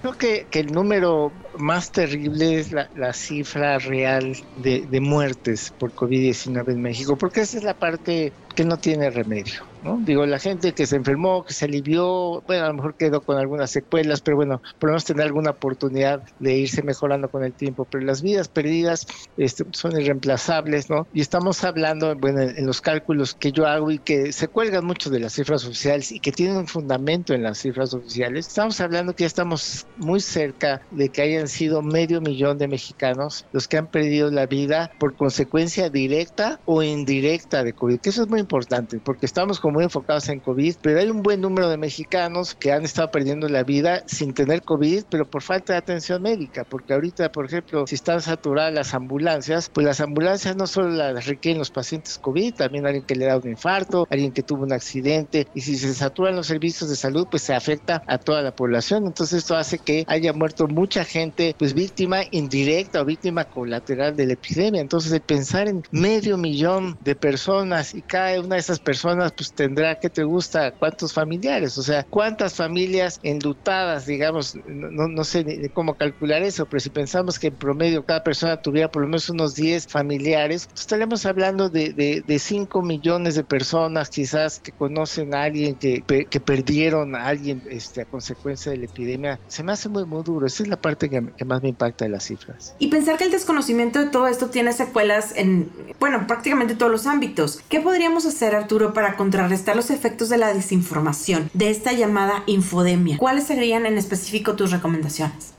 Creo 0.00 0.16
que, 0.16 0.46
que, 0.50 0.60
el 0.60 0.72
número 0.72 1.30
más 1.58 1.92
terrible 1.92 2.58
es 2.58 2.72
la, 2.72 2.88
la 2.96 3.12
cifra 3.12 3.78
real 3.78 4.36
de, 4.56 4.86
de, 4.90 5.00
muertes 5.00 5.72
por 5.78 5.94
COVID-19 5.94 6.72
en 6.72 6.82
México, 6.82 7.16
porque 7.16 7.40
esa 7.40 7.58
es 7.58 7.64
la 7.64 7.74
parte 7.74 8.32
que 8.54 8.64
no 8.64 8.76
tiene 8.78 9.10
remedio. 9.10 9.62
¿no? 9.82 9.98
Digo, 10.00 10.26
la 10.26 10.38
gente 10.38 10.72
que 10.72 10.86
se 10.86 10.96
enfermó, 10.96 11.44
que 11.44 11.52
se 11.52 11.64
alivió, 11.64 12.42
bueno, 12.46 12.64
a 12.64 12.68
lo 12.68 12.74
mejor 12.74 12.94
quedó 12.94 13.20
con 13.22 13.36
algunas 13.36 13.70
secuelas, 13.70 14.20
pero 14.20 14.36
bueno, 14.36 14.62
por 14.78 14.88
lo 14.88 14.92
menos 14.92 15.04
tener 15.04 15.26
alguna 15.26 15.50
oportunidad 15.50 16.22
de 16.38 16.56
irse 16.56 16.82
mejorando 16.82 17.28
con 17.28 17.44
el 17.44 17.52
tiempo. 17.52 17.86
Pero 17.90 18.04
las 18.04 18.22
vidas 18.22 18.48
perdidas 18.48 19.06
este, 19.36 19.64
son 19.72 19.98
irreemplazables, 20.00 20.88
¿no? 20.88 21.06
Y 21.12 21.20
estamos 21.20 21.64
hablando, 21.64 22.14
bueno, 22.16 22.42
en, 22.42 22.66
los 22.66 22.80
cálculos 22.80 23.34
que 23.34 23.50
yo 23.50 23.66
hago 23.66 23.90
y 23.90 23.98
que 23.98 24.32
se 24.32 24.48
cuelgan 24.48 24.84
mucho 24.84 25.10
de 25.10 25.18
las 25.18 25.32
cifras 25.32 25.64
oficiales 25.64 26.12
y 26.12 26.20
que 26.20 26.30
tienen 26.30 26.56
un 26.56 26.68
fundamento 26.68 27.34
en 27.34 27.42
las 27.42 27.58
cifras 27.58 27.92
oficiales, 27.92 28.46
estamos 28.46 28.80
hablando 28.80 29.14
que 29.14 29.22
ya 29.22 29.26
estamos 29.26 29.86
muy 29.96 30.20
cerca 30.20 30.82
de 30.90 31.08
que 31.08 31.22
hayan 31.42 31.48
sido 31.48 31.82
medio 31.82 32.20
millón 32.20 32.56
de 32.56 32.68
mexicanos 32.68 33.46
los 33.52 33.66
que 33.66 33.76
han 33.76 33.88
perdido 33.88 34.30
la 34.30 34.46
vida 34.46 34.92
por 35.00 35.16
consecuencia 35.16 35.90
directa 35.90 36.60
o 36.66 36.84
indirecta 36.84 37.64
de 37.64 37.72
COVID, 37.72 37.98
que 37.98 38.10
eso 38.10 38.22
es 38.22 38.28
muy 38.28 38.38
importante, 38.38 39.00
porque 39.04 39.26
estamos 39.26 39.58
como 39.58 39.74
muy 39.74 39.84
enfocados 39.84 40.28
en 40.28 40.38
COVID, 40.38 40.76
pero 40.80 41.00
hay 41.00 41.10
un 41.10 41.22
buen 41.22 41.40
número 41.40 41.68
de 41.68 41.78
mexicanos 41.78 42.54
que 42.54 42.70
han 42.70 42.84
estado 42.84 43.10
perdiendo 43.10 43.48
la 43.48 43.64
vida 43.64 44.04
sin 44.06 44.34
tener 44.34 44.62
COVID, 44.62 45.04
pero 45.10 45.28
por 45.28 45.42
falta 45.42 45.72
de 45.72 45.80
atención 45.80 46.22
médica, 46.22 46.64
porque 46.64 46.94
ahorita, 46.94 47.32
por 47.32 47.46
ejemplo, 47.46 47.86
si 47.88 47.96
están 47.96 48.20
saturadas 48.20 48.72
las 48.72 48.94
ambulancias, 48.94 49.68
pues 49.68 49.84
las 49.84 50.00
ambulancias 50.00 50.54
no 50.54 50.68
solo 50.68 50.90
las 50.90 51.26
requieren 51.26 51.58
los 51.58 51.70
pacientes 51.70 52.18
COVID, 52.18 52.54
también 52.54 52.86
alguien 52.86 53.04
que 53.04 53.16
le 53.16 53.26
da 53.26 53.36
un 53.36 53.48
infarto, 53.48 54.06
alguien 54.10 54.30
que 54.30 54.44
tuvo 54.44 54.62
un 54.62 54.72
accidente, 54.72 55.48
y 55.54 55.62
si 55.62 55.76
se 55.76 55.92
saturan 55.92 56.36
los 56.36 56.46
servicios 56.46 56.88
de 56.88 56.94
salud, 56.94 57.26
pues 57.28 57.42
se 57.42 57.54
afecta 57.54 58.04
a 58.06 58.18
toda 58.18 58.42
la 58.42 58.54
población. 58.54 59.06
Entonces 59.06 59.38
esto 59.38 59.56
hace 59.56 59.78
que 59.78 60.04
haya 60.06 60.32
muerto 60.32 60.68
mucha 60.68 61.04
gente, 61.04 61.31
pues 61.58 61.74
víctima 61.74 62.20
indirecta 62.30 63.00
o 63.00 63.04
víctima 63.04 63.44
colateral 63.44 64.16
de 64.16 64.26
la 64.26 64.32
epidemia. 64.34 64.80
Entonces 64.80 65.12
el 65.12 65.20
pensar 65.20 65.68
en 65.68 65.82
medio 65.90 66.36
millón 66.36 66.96
de 67.00 67.14
personas 67.14 67.94
y 67.94 68.02
cada 68.02 68.40
una 68.40 68.56
de 68.56 68.60
esas 68.60 68.78
personas 68.78 69.32
pues 69.32 69.52
tendrá 69.52 69.98
que 69.98 70.10
te 70.10 70.24
gusta 70.24 70.72
cuántos 70.72 71.12
familiares, 71.12 71.78
o 71.78 71.82
sea, 71.82 72.04
cuántas 72.04 72.54
familias 72.54 73.20
endutadas, 73.22 74.06
digamos, 74.06 74.56
no, 74.66 75.08
no 75.08 75.24
sé 75.24 75.70
cómo 75.72 75.94
calcular 75.94 76.42
eso, 76.42 76.66
pero 76.66 76.80
si 76.80 76.90
pensamos 76.90 77.38
que 77.38 77.48
en 77.48 77.54
promedio 77.54 78.04
cada 78.04 78.22
persona 78.22 78.60
tuviera 78.60 78.90
por 78.90 79.02
lo 79.02 79.08
menos 79.08 79.28
unos 79.30 79.54
10 79.54 79.86
familiares, 79.88 80.66
pues 80.66 80.80
estaríamos 80.80 81.26
hablando 81.26 81.68
de, 81.68 81.92
de, 81.92 82.22
de 82.26 82.38
5 82.38 82.82
millones 82.82 83.34
de 83.34 83.44
personas 83.44 84.10
quizás 84.10 84.60
que 84.60 84.72
conocen 84.72 85.34
a 85.34 85.44
alguien 85.44 85.74
que, 85.76 86.02
que 86.02 86.40
perdieron 86.40 87.14
a 87.14 87.26
alguien 87.26 87.62
este, 87.70 88.02
a 88.02 88.04
consecuencia 88.04 88.72
de 88.72 88.78
la 88.78 88.84
epidemia. 88.84 89.40
Se 89.46 89.62
me 89.62 89.72
hace 89.72 89.88
muy, 89.88 90.04
muy 90.04 90.22
duro. 90.22 90.46
Esa 90.46 90.62
es 90.62 90.68
la 90.68 90.80
parte 90.80 91.08
que, 91.08 91.21
que 91.36 91.44
más 91.44 91.62
me 91.62 91.68
impacta 91.68 92.04
de 92.04 92.10
las 92.10 92.24
cifras. 92.24 92.74
Y 92.78 92.88
pensar 92.88 93.16
que 93.16 93.24
el 93.24 93.30
desconocimiento 93.30 93.98
de 93.98 94.06
todo 94.06 94.26
esto 94.26 94.48
tiene 94.48 94.72
secuelas 94.72 95.32
en, 95.36 95.70
bueno, 96.00 96.26
prácticamente 96.26 96.74
todos 96.74 96.90
los 96.90 97.06
ámbitos. 97.06 97.60
¿Qué 97.68 97.80
podríamos 97.80 98.26
hacer, 98.26 98.54
Arturo, 98.54 98.92
para 98.92 99.16
contrarrestar 99.16 99.62
estar 99.62 99.76
los 99.76 99.90
efectos 99.90 100.28
de 100.28 100.38
la 100.38 100.52
desinformación, 100.52 101.48
de 101.54 101.70
esta 101.70 101.92
llamada 101.92 102.42
infodemia. 102.46 103.16
¿Cuáles 103.18 103.44
serían 103.44 103.86
en 103.86 103.96
específico 103.96 104.56
tus 104.56 104.72
recomendaciones? 104.72 105.54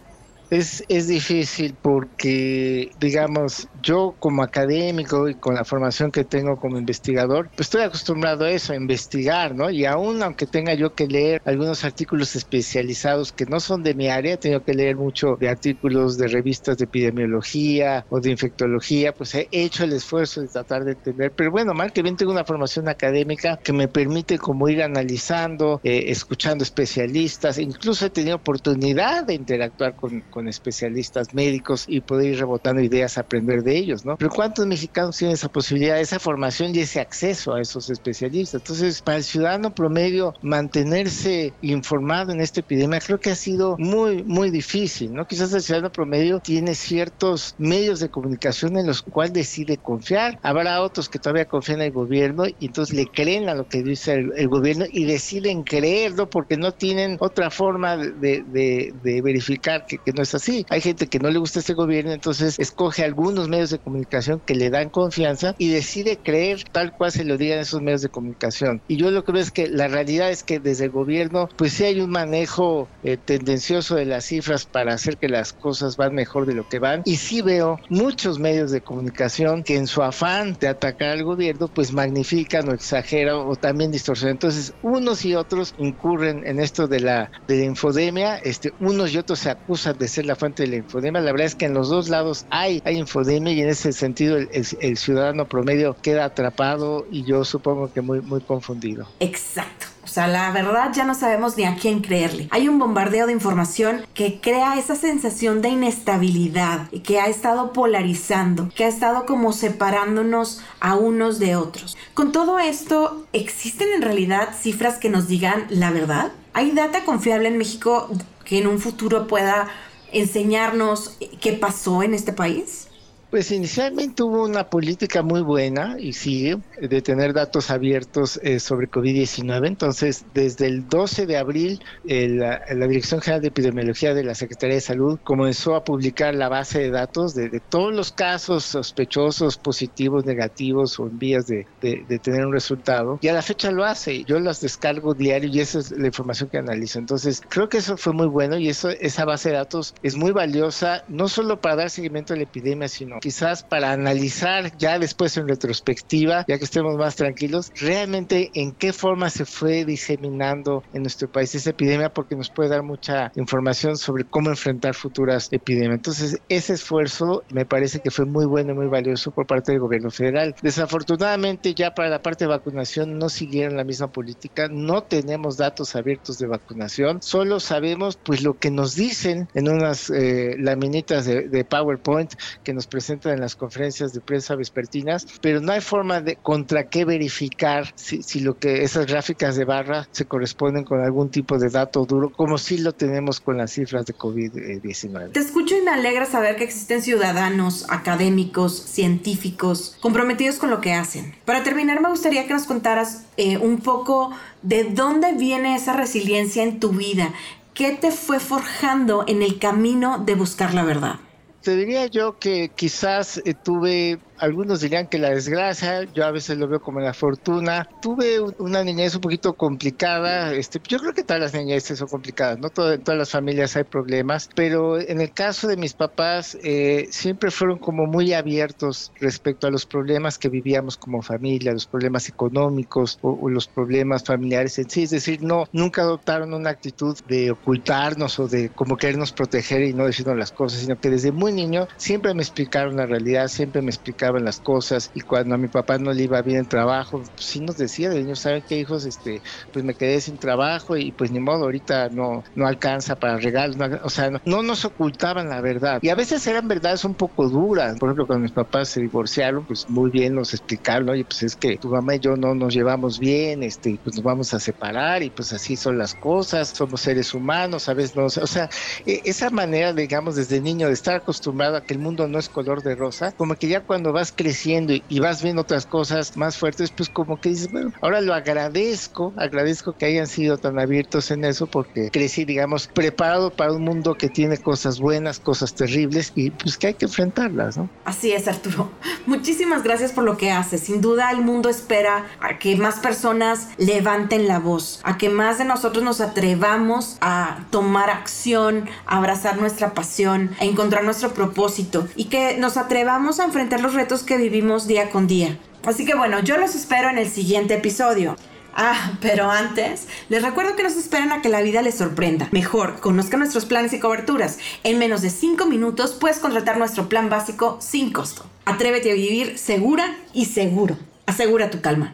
Es, 0.50 0.84
es 0.90 1.08
difícil 1.08 1.74
porque, 1.82 2.92
digamos, 3.00 3.70
yo 3.84 4.16
como 4.20 4.42
académico 4.42 5.30
y 5.30 5.36
con 5.36 5.56
la 5.56 5.66
formación 5.66 6.12
que 6.12 6.24
tengo 6.24 6.58
como 6.58 6.80
investigador, 6.80 7.50
pues 7.56 7.68
estoy 7.68 7.82
acostumbrado 7.84 8.46
a 8.46 8.52
eso, 8.52 8.74
a 8.74 8.78
investigar, 8.78 9.54
¿no? 9.54 9.70
Y 9.70 9.86
aún 9.86 10.24
aunque 10.24 10.48
tenga 10.48 10.74
yo 10.74 10.96
que 10.96 11.08
leer 11.08 11.42
algunos 11.46 11.84
artículos 11.84 12.36
especializados 12.36 13.32
que 13.32 13.46
no 13.46 13.60
son 13.60 13.84
de 13.84 13.94
mi 13.94 14.08
área, 14.08 14.38
tengo 14.38 14.64
que 14.64 14.74
leer 14.74 14.96
mucho 14.96 15.36
de 15.40 15.50
artículos 15.50 16.18
de 16.18 16.28
revistas 16.28 16.78
de 16.78 16.86
epidemiología 16.86 18.06
o 18.10 18.20
de 18.20 18.32
infectología, 18.32 19.14
pues 19.14 19.36
he 19.36 19.48
hecho 19.52 19.84
el 19.84 19.94
esfuerzo 19.94 20.42
de 20.42 20.48
tratar 20.48 20.86
de 20.86 20.94
entender. 20.94 21.34
Pero 21.36 21.52
bueno, 21.52 21.74
mal 21.74 21.92
que 21.92 22.02
bien 22.02 22.16
tengo 22.16 22.32
una 22.32 22.46
formación 22.46 22.88
académica 22.88 23.60
que 23.64 23.74
me 23.74 23.88
permite 23.88 24.38
como 24.38 24.70
ir 24.70 24.82
analizando, 24.82 25.82
eh, 25.84 26.06
escuchando 26.08 26.64
especialistas, 26.64 27.58
incluso 27.58 28.06
he 28.06 28.10
tenido 28.10 28.38
oportunidad 28.38 29.26
de 29.26 29.34
interactuar 29.34 29.96
con, 29.96 30.22
con 30.30 30.48
especialistas 30.48 31.34
médicos 31.34 31.84
y 31.88 32.02
poder 32.02 32.34
ir 32.34 32.40
rebotando 32.40 32.82
ideas, 32.82 33.18
aprender 33.18 33.64
de 33.64 33.73
ellos, 33.78 34.06
¿no? 34.06 34.18
Pero 34.18 34.32
¿cuántos 34.32 34.66
mexicanos 34.66 35.18
tienen 35.18 35.36
esa 35.36 35.50
posibilidad, 35.50 36.00
esa 36.00 36.20
formación 36.20 36.76
y 36.76 36.80
ese 36.80 37.00
acceso 37.00 37.54
a 37.54 37.62
esos 37.62 37.90
especialistas? 37.90 38.62
Entonces, 38.62 39.02
para 39.02 39.18
el 39.18 39.24
ciudadano 39.24 39.74
promedio, 39.74 40.34
mantenerse 40.42 41.54
informado 41.62 42.32
en 42.32 42.42
esta 42.42 42.60
epidemia 42.60 43.00
creo 43.00 43.20
que 43.20 43.32
ha 43.32 43.36
sido 43.36 43.76
muy, 43.78 44.24
muy 44.24 44.50
difícil, 44.52 45.14
¿no? 45.14 45.28
Quizás 45.28 45.54
el 45.54 45.62
ciudadano 45.62 45.92
promedio 45.92 46.40
tiene 46.40 46.76
ciertos 46.76 47.56
medios 47.58 48.00
de 48.00 48.10
comunicación 48.10 48.78
en 48.78 48.88
los 48.88 49.02
cuales 49.02 49.34
decide 49.34 49.78
confiar. 49.78 50.40
Habrá 50.42 50.82
otros 50.82 51.10
que 51.10 51.20
todavía 51.20 51.46
confían 51.46 51.82
en 51.82 51.88
el 51.88 51.92
gobierno 51.92 52.46
y 52.48 52.66
entonces 52.68 52.96
le 52.96 53.08
creen 53.08 53.50
a 53.50 53.56
lo 53.56 53.68
que 53.68 53.84
dice 53.84 54.14
el, 54.14 54.48
gobierno 54.48 54.86
y 54.92 55.06
deciden 55.06 55.64
creerlo 55.64 56.30
porque 56.30 56.58
no 56.58 56.72
tienen 56.74 57.18
otra 57.20 57.50
forma 57.50 57.98
de, 57.98 58.94
verificar 59.24 59.86
que, 59.86 59.98
que 59.98 60.12
no 60.14 60.22
es 60.22 60.36
así. 60.36 60.66
Hay 60.70 60.82
gente 60.82 61.08
que 61.08 61.20
no 61.20 61.30
le 61.30 61.40
gusta 61.40 61.60
este 61.60 61.74
gobierno, 61.74 62.12
entonces 62.12 62.60
escoge 62.60 63.04
algunos 63.04 63.50
medios 63.50 63.63
de 63.70 63.80
comunicación 63.80 64.42
que 64.46 64.56
le 64.56 64.70
dan 64.70 64.90
confianza 64.90 65.56
y 65.58 65.70
decide 65.70 66.20
creer 66.24 66.64
tal 66.72 66.92
cual 66.92 67.12
se 67.12 67.24
lo 67.24 67.38
digan 67.38 67.60
esos 67.60 67.82
medios 67.82 68.02
de 68.02 68.10
comunicación. 68.10 68.82
Y 68.88 68.98
yo 68.98 69.12
lo 69.12 69.24
que 69.24 69.32
veo 69.32 69.42
es 69.42 69.52
que 69.52 69.68
la 69.68 69.88
realidad 69.88 70.32
es 70.32 70.44
que 70.44 70.60
desde 70.60 70.86
el 70.86 70.92
gobierno, 70.92 71.48
pues 71.58 71.74
sí 71.74 71.84
hay 71.86 72.02
un 72.02 72.10
manejo 72.10 72.90
eh, 73.04 73.18
tendencioso 73.18 73.96
de 73.96 74.06
las 74.06 74.26
cifras 74.26 74.66
para 74.66 74.94
hacer 74.94 75.18
que 75.18 75.30
las 75.30 75.54
cosas 75.54 75.98
van 75.98 76.14
mejor 76.14 76.46
de 76.46 76.54
lo 76.54 76.68
que 76.68 76.80
van. 76.80 77.02
Y 77.06 77.18
sí 77.18 77.42
veo 77.42 77.80
muchos 77.90 78.40
medios 78.40 78.72
de 78.72 78.82
comunicación 78.82 79.64
que 79.64 79.76
en 79.76 79.88
su 79.88 80.02
afán 80.04 80.56
de 80.60 80.68
atacar 80.68 81.10
al 81.10 81.24
gobierno, 81.24 81.68
pues 81.74 81.94
magnifican 81.94 82.70
o 82.70 82.74
exageran 82.74 83.36
o 83.36 83.56
también 83.56 83.92
distorsionan. 83.92 84.34
Entonces, 84.34 84.74
unos 84.82 85.26
y 85.26 85.36
otros 85.36 85.74
incurren 85.78 86.46
en 86.46 86.60
esto 86.60 86.88
de 86.88 87.00
la, 87.00 87.32
de 87.48 87.58
la 87.58 87.66
infodemia, 87.66 88.38
este, 88.38 88.72
unos 88.80 89.14
y 89.14 89.18
otros 89.18 89.40
se 89.40 89.50
acusan 89.50 89.98
de 89.98 90.08
ser 90.08 90.26
la 90.26 90.36
fuente 90.36 90.64
de 90.64 90.70
la 90.70 90.76
infodemia. 90.78 91.22
La 91.22 91.32
verdad 91.32 91.48
es 91.48 91.56
que 91.56 91.66
en 91.66 91.74
los 91.74 91.90
dos 91.90 92.10
lados 92.10 92.46
hay, 92.50 92.82
hay 92.84 92.98
infodemia 92.98 93.53
y 93.54 93.62
en 93.62 93.70
ese 93.70 93.92
sentido 93.94 94.38
el, 94.38 94.50
el, 94.52 94.98
ciudadano 94.98 95.48
promedio 95.48 95.96
queda 96.02 96.26
atrapado 96.26 97.06
y 97.12 97.24
yo 97.24 97.46
supongo 97.46 97.92
que 97.92 98.02
muy, 98.02 98.22
muy 98.22 98.42
confundido. 98.42 99.08
Exacto. 99.20 99.88
O 100.04 100.08
sea, 100.08 100.28
la 100.28 100.52
verdad 100.52 100.92
ya 100.94 101.06
no 101.06 101.16
sabemos 101.16 101.56
ni 101.58 101.64
a 101.64 101.76
quién 101.76 102.02
creerle. 102.02 102.50
Hay 102.52 102.68
un 102.68 102.78
bombardeo 102.78 103.26
de 103.26 103.32
información 103.32 104.06
que 104.14 104.42
crea 104.42 104.78
esa 104.78 104.96
sensación 104.96 105.62
de 105.62 105.70
inestabilidad 105.70 106.88
y 106.92 107.00
que 107.00 107.20
ha 107.20 107.28
estado 107.28 107.72
polarizando, 107.72 108.70
que 108.76 108.84
ha 108.84 108.90
estado 108.90 109.26
como 109.26 109.54
separándonos 109.54 110.62
a 110.82 110.96
unos 110.96 111.40
de 111.40 111.56
otros. 111.56 111.98
Con 112.14 112.34
todo 112.34 112.60
esto, 112.60 113.26
¿existen 113.32 113.88
en 113.96 114.02
realidad 114.02 114.50
cifras 114.60 114.98
que 114.98 115.10
nos 115.10 115.28
digan 115.28 115.66
la 115.70 115.92
verdad? 115.92 116.34
¿Hay 116.54 116.72
data 116.72 117.06
confiable 117.06 117.48
en 117.48 117.58
México 117.58 118.10
que 118.44 118.60
en 118.60 118.68
un 118.68 118.80
futuro 118.80 119.26
pueda 119.28 119.70
enseñarnos 120.12 121.18
qué 121.40 121.54
pasó 121.54 122.04
en 122.04 122.14
este 122.14 122.34
país? 122.34 122.90
Pues 123.34 123.50
inicialmente 123.50 124.22
hubo 124.22 124.44
una 124.44 124.70
política 124.70 125.24
muy 125.24 125.42
buena 125.42 125.96
y 125.98 126.14
sigue 126.14 126.60
de 126.80 127.02
tener 127.02 127.34
datos 127.34 127.72
abiertos 127.72 128.40
eh, 128.44 128.60
sobre 128.60 128.92
COVID-19. 128.92 129.66
Entonces, 129.66 130.24
desde 130.36 130.68
el 130.68 130.88
12 130.88 131.26
de 131.26 131.38
abril, 131.38 131.82
la, 132.04 132.60
Dirección 132.70 133.22
General 133.22 133.42
de 133.42 133.48
Epidemiología 133.48 134.14
de 134.14 134.24
la 134.24 134.36
Secretaría 134.36 134.76
de 134.76 134.82
Salud 134.82 135.20
comenzó 135.24 135.74
a 135.74 135.84
publicar 135.84 136.36
la 136.36 136.48
base 136.48 136.78
de 136.78 136.92
datos 136.92 137.34
de, 137.34 137.60
todos 137.70 137.92
los 137.92 138.12
casos 138.12 138.66
sospechosos, 138.66 139.58
positivos, 139.58 140.26
negativos 140.26 141.00
o 141.00 141.08
en 141.08 141.18
vías 141.18 141.48
de, 141.48 141.66
de, 141.82 142.20
tener 142.20 142.46
un 142.46 142.54
resultado. 142.54 143.18
Y 143.20 143.30
a 143.30 143.34
la 143.34 143.42
fecha 143.42 143.72
lo 143.72 143.84
hace. 143.84 144.26
Yo 144.26 144.40
las 144.40 144.62
descargo 144.62 145.16
diario 145.16 145.50
y 145.50 145.60
esa 145.60 145.80
es 145.80 145.90
la 145.90 146.06
información 146.06 146.50
que 146.50 146.60
analizo. 146.60 147.00
Entonces, 147.00 147.42
creo 147.50 147.68
que 147.68 147.80
eso 147.80 147.98
fue 147.98 148.14
muy 148.14 148.28
bueno 148.28 148.60
y 148.60 148.70
eso, 148.70 148.90
esa 148.90 149.26
base 149.26 149.50
de 149.50 149.56
datos 149.56 149.96
es 150.04 150.16
muy 150.16 150.34
valiosa, 150.34 151.04
no 151.08 151.28
solo 151.28 151.60
para 151.60 151.78
dar 151.78 151.90
seguimiento 151.90 152.36
a 152.36 152.38
la 152.38 152.44
epidemia, 152.44 152.88
sino 152.88 153.23
quizás 153.24 153.64
para 153.64 153.94
analizar 153.94 154.78
ya 154.78 155.00
después 155.00 155.38
en 155.38 155.48
retrospectiva, 155.48 156.44
ya 156.46 156.58
que 156.58 156.66
estemos 156.66 156.98
más 156.98 157.16
tranquilos, 157.16 157.72
realmente 157.80 158.52
en 158.54 158.74
qué 158.74 158.92
forma 158.92 159.30
se 159.30 159.46
fue 159.46 159.86
diseminando 159.86 160.84
en 160.92 161.04
nuestro 161.04 161.32
país 161.32 161.56
esa 161.56 161.70
epidemia, 161.70 162.10
porque 162.10 162.36
nos 162.36 162.50
puede 162.50 162.68
dar 162.68 162.84
mucha 162.84 163.32
información 163.36 163.96
sobre 163.96 164.26
cómo 164.26 164.50
enfrentar 164.50 164.94
futuras 164.94 165.48
epidemias. 165.52 165.96
Entonces, 165.96 166.42
ese 166.50 166.74
esfuerzo 166.74 167.46
me 167.50 167.66
parece 167.66 168.02
que 168.02 168.12
fue 168.12 168.26
muy 168.26 168.46
bueno 168.46 168.74
y 168.74 168.76
muy 168.76 168.88
valioso 168.88 169.32
por 169.32 169.48
parte 169.48 169.72
del 169.72 169.80
gobierno 169.80 170.12
federal. 170.12 170.54
Desafortunadamente, 170.62 171.74
ya 171.74 171.96
para 171.96 172.10
la 172.10 172.22
parte 172.22 172.44
de 172.44 172.50
vacunación 172.50 173.18
no 173.18 173.30
siguieron 173.30 173.78
la 173.78 173.86
misma 173.86 174.12
política, 174.12 174.68
no 174.70 175.04
tenemos 175.04 175.56
datos 175.56 175.96
abiertos 175.96 176.40
de 176.40 176.48
vacunación, 176.48 177.22
solo 177.22 177.62
sabemos 177.62 178.20
pues 178.22 178.44
lo 178.44 178.56
que 178.56 178.70
nos 178.70 178.96
dicen 178.96 179.48
en 179.54 179.70
unas 179.70 180.10
eh, 180.10 180.58
laminitas 180.60 181.26
de, 181.26 181.48
de 181.48 181.64
PowerPoint 181.64 182.34
que 182.66 182.74
nos 182.74 182.86
presentan 182.86 183.13
en 183.24 183.40
las 183.40 183.56
conferencias 183.56 184.14
de 184.14 184.22
prensa 184.22 184.56
vespertinas, 184.56 185.26
pero 185.42 185.62
no 185.62 185.72
hay 185.72 185.82
forma 185.82 186.22
de 186.22 186.36
contra 186.36 186.90
qué 186.90 187.06
verificar 187.06 187.92
si, 187.96 188.24
si 188.24 188.40
lo 188.40 188.58
que 188.58 188.84
esas 188.84 189.06
gráficas 189.06 189.56
de 189.56 189.66
barra 189.66 190.08
se 190.12 190.26
corresponden 190.26 190.84
con 190.84 191.02
algún 191.02 191.30
tipo 191.30 191.58
de 191.58 191.70
dato 191.70 192.06
duro, 192.06 192.32
como 192.32 192.58
si 192.58 192.78
lo 192.78 192.94
tenemos 192.94 193.40
con 193.40 193.58
las 193.58 193.72
cifras 193.72 194.06
de 194.06 194.16
COVID-19. 194.16 195.32
Te 195.32 195.40
escucho 195.40 195.78
y 195.78 195.82
me 195.82 195.92
alegra 195.92 196.26
saber 196.26 196.56
que 196.56 196.64
existen 196.64 197.02
ciudadanos, 197.02 197.86
académicos, 197.90 198.78
científicos, 198.78 199.98
comprometidos 200.02 200.58
con 200.58 200.70
lo 200.70 200.82
que 200.82 200.94
hacen. 200.94 201.36
Para 201.46 201.64
terminar, 201.64 202.02
me 202.02 202.10
gustaría 202.10 202.48
que 202.48 202.54
nos 202.54 202.66
contaras 202.66 203.26
eh, 203.38 203.58
un 203.58 203.80
poco 203.80 204.32
de 204.62 204.86
dónde 204.86 205.34
viene 205.34 205.76
esa 205.76 205.94
resiliencia 205.94 206.64
en 206.64 206.80
tu 206.80 206.90
vida. 206.90 207.34
¿Qué 207.74 207.92
te 207.92 208.12
fue 208.12 208.40
forjando 208.40 209.24
en 209.28 209.42
el 209.42 209.58
camino 209.58 210.20
de 210.20 210.36
buscar 210.36 210.74
la 210.74 210.84
verdad? 210.84 211.16
Te 211.64 211.76
diría 211.78 212.08
yo 212.08 212.38
que 212.40 212.74
quizás 212.76 213.38
eh, 213.46 213.54
tuve 213.56 214.22
algunos 214.38 214.82
dirían 214.82 215.08
que 215.08 215.20
la 215.20 215.30
desgracia, 215.30 216.04
yo 216.14 216.26
a 216.26 216.32
veces 216.32 216.58
lo 216.58 216.68
veo 216.68 216.82
como 216.82 217.00
la 217.00 217.14
fortuna. 217.14 217.88
Tuve 218.02 218.40
una 218.58 218.84
niñez 218.84 219.16
un 219.16 219.22
poquito 219.22 219.54
complicada, 219.54 220.54
este, 220.54 220.80
yo 220.88 221.00
creo 221.00 221.14
que 221.14 221.24
todas 221.24 221.42
las 221.42 221.54
niñeces 221.54 222.00
son 222.00 222.08
complicadas, 222.08 222.60
¿no? 222.60 222.68
en 222.92 223.04
todas 223.04 223.18
las 223.18 223.30
familias 223.30 223.76
hay 223.76 223.84
problemas, 223.84 224.50
pero 224.56 225.00
en 225.00 225.22
el 225.22 225.32
caso 225.32 225.68
de 225.68 225.78
mis 225.78 225.94
papás 225.94 226.58
eh, 226.64 227.08
siempre 227.12 227.52
fueron 227.52 227.80
como 227.80 228.06
muy 228.06 228.34
abiertos 228.34 229.12
respecto 229.20 229.68
a 229.68 229.72
los 229.72 229.86
problemas 229.86 230.38
que 230.38 230.50
vivíamos 230.50 230.98
como 230.98 231.22
familia, 231.22 231.74
los 231.74 231.86
problemas 231.86 232.28
económicos 232.30 233.20
o, 233.22 233.50
los 233.50 233.68
problemas 233.68 234.24
familiares 234.24 234.80
en 234.80 234.90
sí, 234.90 235.04
es 235.04 235.12
decir, 235.12 235.44
no, 235.44 235.66
nunca 235.72 236.02
adoptaron 236.02 236.54
una 236.54 236.72
actitud 236.72 237.18
de 237.28 237.52
ocultarnos 237.52 238.40
o 238.40 238.48
de 238.48 238.70
como 238.70 238.98
querernos 238.98 239.32
proteger 239.32 239.84
y 239.84 239.94
no 239.94 240.06
decirnos 240.06 240.38
las 240.38 240.52
cosas, 240.52 240.80
sino 240.80 241.00
que 241.00 241.10
desde 241.10 241.32
muy 241.32 241.52
niño 241.52 241.88
siempre 241.98 242.34
me 242.34 242.42
explicaron 242.42 242.96
la 242.96 243.06
realidad, 243.06 243.48
siempre 243.48 243.82
me 243.82 243.90
explicaron 243.90 244.23
las 244.32 244.60
cosas 244.60 245.10
y 245.14 245.22
cuando 245.22 245.56
a 245.56 245.58
mi 245.58 245.68
papá 245.68 245.98
no 245.98 246.14
le 246.14 246.24
iba 246.24 246.42
bien 246.42 246.60
el 246.60 246.68
trabajo, 246.68 247.24
pues 247.36 247.48
sí 247.48 247.60
nos 247.62 247.78
decía 247.78 248.10
de 248.10 248.22
niños, 248.22 248.40
¿saben 248.40 248.64
qué 248.68 248.80
hijos? 248.80 249.06
Este, 249.06 249.42
pues 249.72 249.84
me 249.86 249.96
quedé 249.96 250.22
sin 250.22 250.38
trabajo 250.40 250.98
y 250.98 251.12
pues 251.12 251.32
ni 251.32 251.40
modo, 251.40 251.66
ahorita 251.66 252.10
no, 252.10 252.44
no 252.56 252.68
alcanza 252.68 253.16
para 253.16 253.38
regalos, 253.38 253.78
o 254.04 254.10
sea, 254.10 254.32
no, 254.46 254.64
nos 254.64 254.86
ocultaban 254.86 255.50
la 255.50 255.62
verdad. 255.62 256.00
Y 256.02 256.10
a 256.10 256.16
veces 256.16 256.46
eran 256.48 256.68
verdades 256.68 257.04
un 257.06 257.16
poco 257.16 257.50
duras, 257.50 257.98
por 258.00 258.10
ejemplo, 258.10 258.28
cuando 258.28 258.44
mis 258.44 258.54
papás 258.54 258.90
se 258.90 259.02
divorciaron, 259.02 259.66
pues 259.66 259.90
muy 259.90 260.10
bien 260.12 260.36
nos 260.36 260.54
explicaron, 260.54 261.10
oye, 261.10 261.26
pues 261.26 261.44
es 261.44 261.56
que 261.56 261.78
tu 261.78 261.90
mamá 261.90 262.16
y 262.16 262.20
yo 262.20 262.36
no 262.36 262.56
nos 262.56 262.74
llevamos 262.74 263.20
bien, 263.20 263.64
este, 263.64 264.00
pues 264.04 264.16
nos 264.16 264.24
vamos 264.24 264.54
a 264.54 264.60
separar 264.60 265.24
y 265.24 265.32
pues 265.32 265.52
así 265.54 265.76
son 265.78 265.98
las 265.98 266.16
cosas, 266.16 266.70
somos 266.76 267.02
seres 267.02 267.34
humanos, 267.34 267.90
a 267.90 267.94
veces 267.94 268.16
no, 268.16 268.26
o 268.26 268.30
sea, 268.30 268.70
e, 269.06 269.22
esa 269.26 269.50
manera, 269.50 269.94
digamos, 269.94 270.36
desde 270.36 270.62
niño 270.62 270.88
de 270.88 270.94
estar 270.94 271.16
acostumbrado 271.16 271.76
a 271.78 271.82
que 271.82 271.94
el 271.94 272.00
mundo 272.00 272.28
no 272.28 272.40
es 272.40 272.50
color 272.50 272.82
de 272.84 272.96
rosa, 272.96 273.32
como 273.34 273.56
que 273.56 273.68
ya 273.68 273.82
cuando 273.82 274.13
vas 274.14 274.32
creciendo 274.36 274.94
y, 274.94 275.20
vas 275.20 275.42
viendo 275.42 275.62
otras 275.62 275.86
cosas 275.86 276.38
más 276.38 276.58
fuertes, 276.58 276.92
pues 276.92 277.10
como 277.10 277.40
que 277.40 277.50
dices, 277.50 277.72
bueno, 277.72 277.92
ahora 278.02 278.22
lo 278.22 278.34
agradezco, 278.34 279.34
agradezco 279.38 279.94
que 279.94 280.06
hayan 280.06 280.28
sido 280.28 280.58
tan 280.58 280.80
abiertos 280.80 281.32
en 281.32 281.46
eso 281.46 281.68
porque 281.68 282.10
crecí, 282.12 282.46
digamos, 282.46 282.88
preparado 282.88 283.52
para 283.52 283.74
un 283.74 283.84
mundo 283.84 284.16
que 284.16 284.30
tiene 284.30 284.58
cosas 284.58 285.00
buenas, 285.00 285.40
cosas 285.40 285.74
terribles 285.74 286.32
y 286.36 286.52
pues 286.52 286.78
que 286.78 286.88
hay 286.88 286.94
que 286.94 287.06
enfrentarlas, 287.06 287.78
¿no? 287.78 287.90
Así 288.06 288.32
es, 288.32 288.48
Arturo. 288.48 288.92
Muchísimas 289.26 289.84
gracias 289.84 290.12
por 290.12 290.24
lo 290.24 290.38
que 290.38 290.52
haces. 290.52 290.82
Sin 290.82 291.02
duda 291.02 291.32
el 291.32 291.42
mundo 291.42 291.70
espera 291.70 292.26
a 292.40 292.60
que 292.60 292.76
más 292.76 293.00
personas 293.00 293.70
levanten 293.78 294.48
la 294.48 294.60
voz, 294.60 295.00
a 295.04 295.18
que 295.18 295.30
más 295.30 295.58
de 295.58 295.66
nosotros 295.66 296.04
nos 296.04 296.22
atrevamos 296.22 297.18
a 297.22 297.66
tomar 297.70 298.10
acción, 298.10 298.90
a 299.06 299.18
abrazar 299.18 299.58
nuestra 299.58 299.94
pasión, 299.94 300.52
a 300.60 300.66
encontrar 300.66 301.04
nuestro 301.04 301.34
propósito 301.34 302.08
y 302.16 302.26
que 302.26 302.58
nos 302.58 302.78
atrevamos 302.78 303.40
a 303.40 303.46
enfrentar 303.46 303.82
los 303.82 303.94
que 304.24 304.38
vivimos 304.38 304.86
día 304.86 305.10
con 305.10 305.28
día. 305.28 305.58
Así 305.86 306.06
que 306.06 306.14
bueno, 306.14 306.42
yo 306.42 306.58
los 306.58 306.76
espero 306.76 307.10
en 307.10 307.18
el 307.18 307.30
siguiente 307.30 307.74
episodio. 307.76 308.36
Ah, 308.76 309.14
pero 309.22 309.50
antes, 309.50 310.08
les 310.30 310.42
recuerdo 310.42 310.76
que 310.76 310.84
nos 310.84 310.96
esperan 310.96 311.32
a 311.32 311.42
que 311.42 311.50
la 311.50 311.62
vida 311.62 311.82
les 311.82 311.96
sorprenda. 311.96 312.50
Mejor, 312.52 313.00
conozca 313.00 313.38
nuestros 313.38 313.66
planes 313.66 313.94
y 313.94 314.00
coberturas. 314.00 314.60
En 314.84 315.00
menos 315.00 315.22
de 315.22 315.30
5 315.30 315.66
minutos 315.66 316.18
puedes 316.20 316.40
contratar 316.40 316.78
nuestro 316.78 317.08
plan 317.08 317.30
básico 317.30 317.78
sin 317.80 318.12
costo. 318.12 318.46
Atrévete 318.66 319.12
a 319.12 319.16
vivir 319.16 319.58
segura 319.58 320.18
y 320.34 320.46
seguro. 320.46 320.98
Asegura 321.26 321.70
tu 321.70 321.82
calma. 321.82 322.14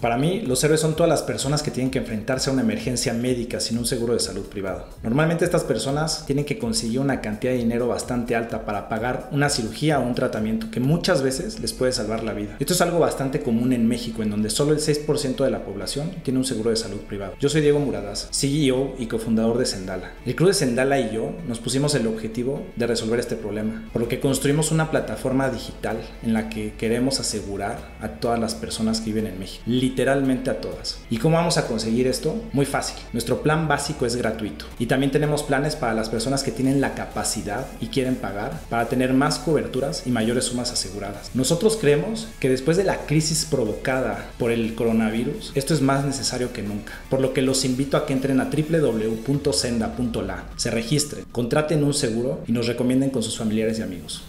Para 0.00 0.18
mí, 0.18 0.42
los 0.42 0.62
héroes 0.62 0.80
son 0.80 0.96
todas 0.96 1.08
las 1.08 1.22
personas 1.22 1.62
que 1.62 1.70
tienen 1.70 1.90
que 1.90 2.00
enfrentarse 2.00 2.50
a 2.50 2.52
una 2.52 2.62
emergencia 2.62 3.14
médica 3.14 3.60
sin 3.60 3.78
un 3.78 3.86
seguro 3.86 4.12
de 4.12 4.20
salud 4.20 4.44
privado. 4.44 4.86
Normalmente 5.02 5.44
estas 5.44 5.64
personas 5.64 6.26
tienen 6.26 6.44
que 6.44 6.58
conseguir 6.58 7.00
una 7.00 7.20
cantidad 7.20 7.52
de 7.52 7.58
dinero 7.58 7.88
bastante 7.88 8.36
alta 8.36 8.66
para 8.66 8.88
pagar 8.88 9.30
una 9.32 9.48
cirugía 9.48 10.00
o 10.00 10.06
un 10.06 10.14
tratamiento 10.14 10.70
que 10.70 10.80
muchas 10.80 11.22
veces 11.22 11.60
les 11.60 11.72
puede 11.72 11.92
salvar 11.92 12.22
la 12.22 12.34
vida. 12.34 12.56
Esto 12.58 12.74
es 12.74 12.80
algo 12.82 12.98
bastante 12.98 13.40
común 13.40 13.72
en 13.72 13.86
México, 13.86 14.22
en 14.22 14.30
donde 14.30 14.50
solo 14.50 14.72
el 14.72 14.80
6% 14.80 15.42
de 15.42 15.50
la 15.50 15.64
población 15.64 16.10
tiene 16.22 16.38
un 16.38 16.44
seguro 16.44 16.70
de 16.70 16.76
salud 16.76 17.00
privado. 17.00 17.34
Yo 17.40 17.48
soy 17.48 17.62
Diego 17.62 17.78
Muradas, 17.78 18.28
CEO 18.32 18.96
y 18.98 19.06
cofundador 19.06 19.58
de 19.58 19.66
Sendala. 19.66 20.12
El 20.26 20.34
club 20.34 20.48
de 20.48 20.54
Sendala 20.54 20.98
y 21.00 21.14
yo 21.14 21.32
nos 21.48 21.60
pusimos 21.60 21.94
el 21.94 22.06
objetivo 22.08 22.66
de 22.76 22.86
resolver 22.86 23.20
este 23.20 23.36
problema, 23.36 23.88
por 23.92 24.02
lo 24.02 24.08
que 24.08 24.20
construimos 24.20 24.70
una 24.70 24.90
plataforma 24.90 25.48
digital 25.48 25.98
en 26.22 26.34
la 26.34 26.50
que 26.50 26.74
queremos 26.74 27.20
asegurar 27.20 27.94
a 28.00 28.08
todas 28.08 28.38
las 28.38 28.54
personas 28.54 29.00
que 29.00 29.06
viven 29.06 29.28
en 29.28 29.38
México 29.38 29.64
literalmente 29.84 30.48
a 30.50 30.62
todas. 30.62 30.98
¿Y 31.10 31.18
cómo 31.18 31.36
vamos 31.36 31.58
a 31.58 31.66
conseguir 31.66 32.06
esto? 32.06 32.42
Muy 32.52 32.64
fácil. 32.64 32.96
Nuestro 33.12 33.42
plan 33.42 33.68
básico 33.68 34.06
es 34.06 34.16
gratuito 34.16 34.64
y 34.78 34.86
también 34.86 35.12
tenemos 35.12 35.42
planes 35.42 35.76
para 35.76 35.92
las 35.92 36.08
personas 36.08 36.42
que 36.42 36.52
tienen 36.52 36.80
la 36.80 36.94
capacidad 36.94 37.66
y 37.82 37.88
quieren 37.88 38.16
pagar 38.16 38.60
para 38.70 38.88
tener 38.88 39.12
más 39.12 39.38
coberturas 39.38 40.06
y 40.06 40.10
mayores 40.10 40.46
sumas 40.46 40.72
aseguradas. 40.72 41.30
Nosotros 41.34 41.76
creemos 41.78 42.28
que 42.40 42.48
después 42.48 42.78
de 42.78 42.84
la 42.84 43.04
crisis 43.04 43.44
provocada 43.44 44.30
por 44.38 44.50
el 44.50 44.74
coronavirus, 44.74 45.52
esto 45.54 45.74
es 45.74 45.82
más 45.82 46.06
necesario 46.06 46.54
que 46.54 46.62
nunca, 46.62 46.94
por 47.10 47.20
lo 47.20 47.34
que 47.34 47.42
los 47.42 47.66
invito 47.66 47.98
a 47.98 48.06
que 48.06 48.14
entren 48.14 48.40
a 48.40 48.48
www.senda.la, 48.50 50.44
se 50.56 50.70
registren, 50.70 51.26
contraten 51.30 51.84
un 51.84 51.92
seguro 51.92 52.40
y 52.46 52.52
nos 52.52 52.66
recomienden 52.66 53.10
con 53.10 53.22
sus 53.22 53.36
familiares 53.36 53.78
y 53.78 53.82
amigos. 53.82 54.22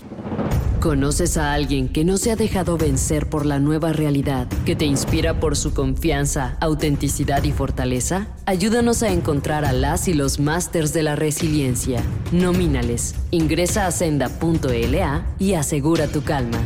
¿Conoces 0.86 1.38
a 1.38 1.54
alguien 1.54 1.90
que 1.90 2.06
no 2.06 2.16
se 2.16 2.30
ha 2.30 2.36
dejado 2.36 2.78
vencer 2.78 3.28
por 3.28 3.48
la 3.48 3.58
nueva 3.58 3.92
realidad, 3.92 4.48
que 4.68 4.76
te 4.76 4.86
inspira 4.86 5.40
por 5.40 5.56
su 5.56 5.74
confianza, 5.74 6.58
autenticidad 6.62 7.44
y 7.44 7.52
fortaleza? 7.52 8.28
Ayúdanos 8.46 9.02
a 9.02 9.10
encontrar 9.10 9.66
a 9.66 9.74
las 9.74 10.08
y 10.08 10.14
los 10.14 10.40
másters 10.40 10.94
de 10.94 11.02
la 11.02 11.16
resiliencia. 11.16 12.04
Nomínales. 12.32 13.16
Ingresa 13.32 13.88
a 13.88 13.92
senda.la 13.92 15.26
y 15.40 15.54
asegura 15.56 16.06
tu 16.06 16.22
calma. 16.22 16.60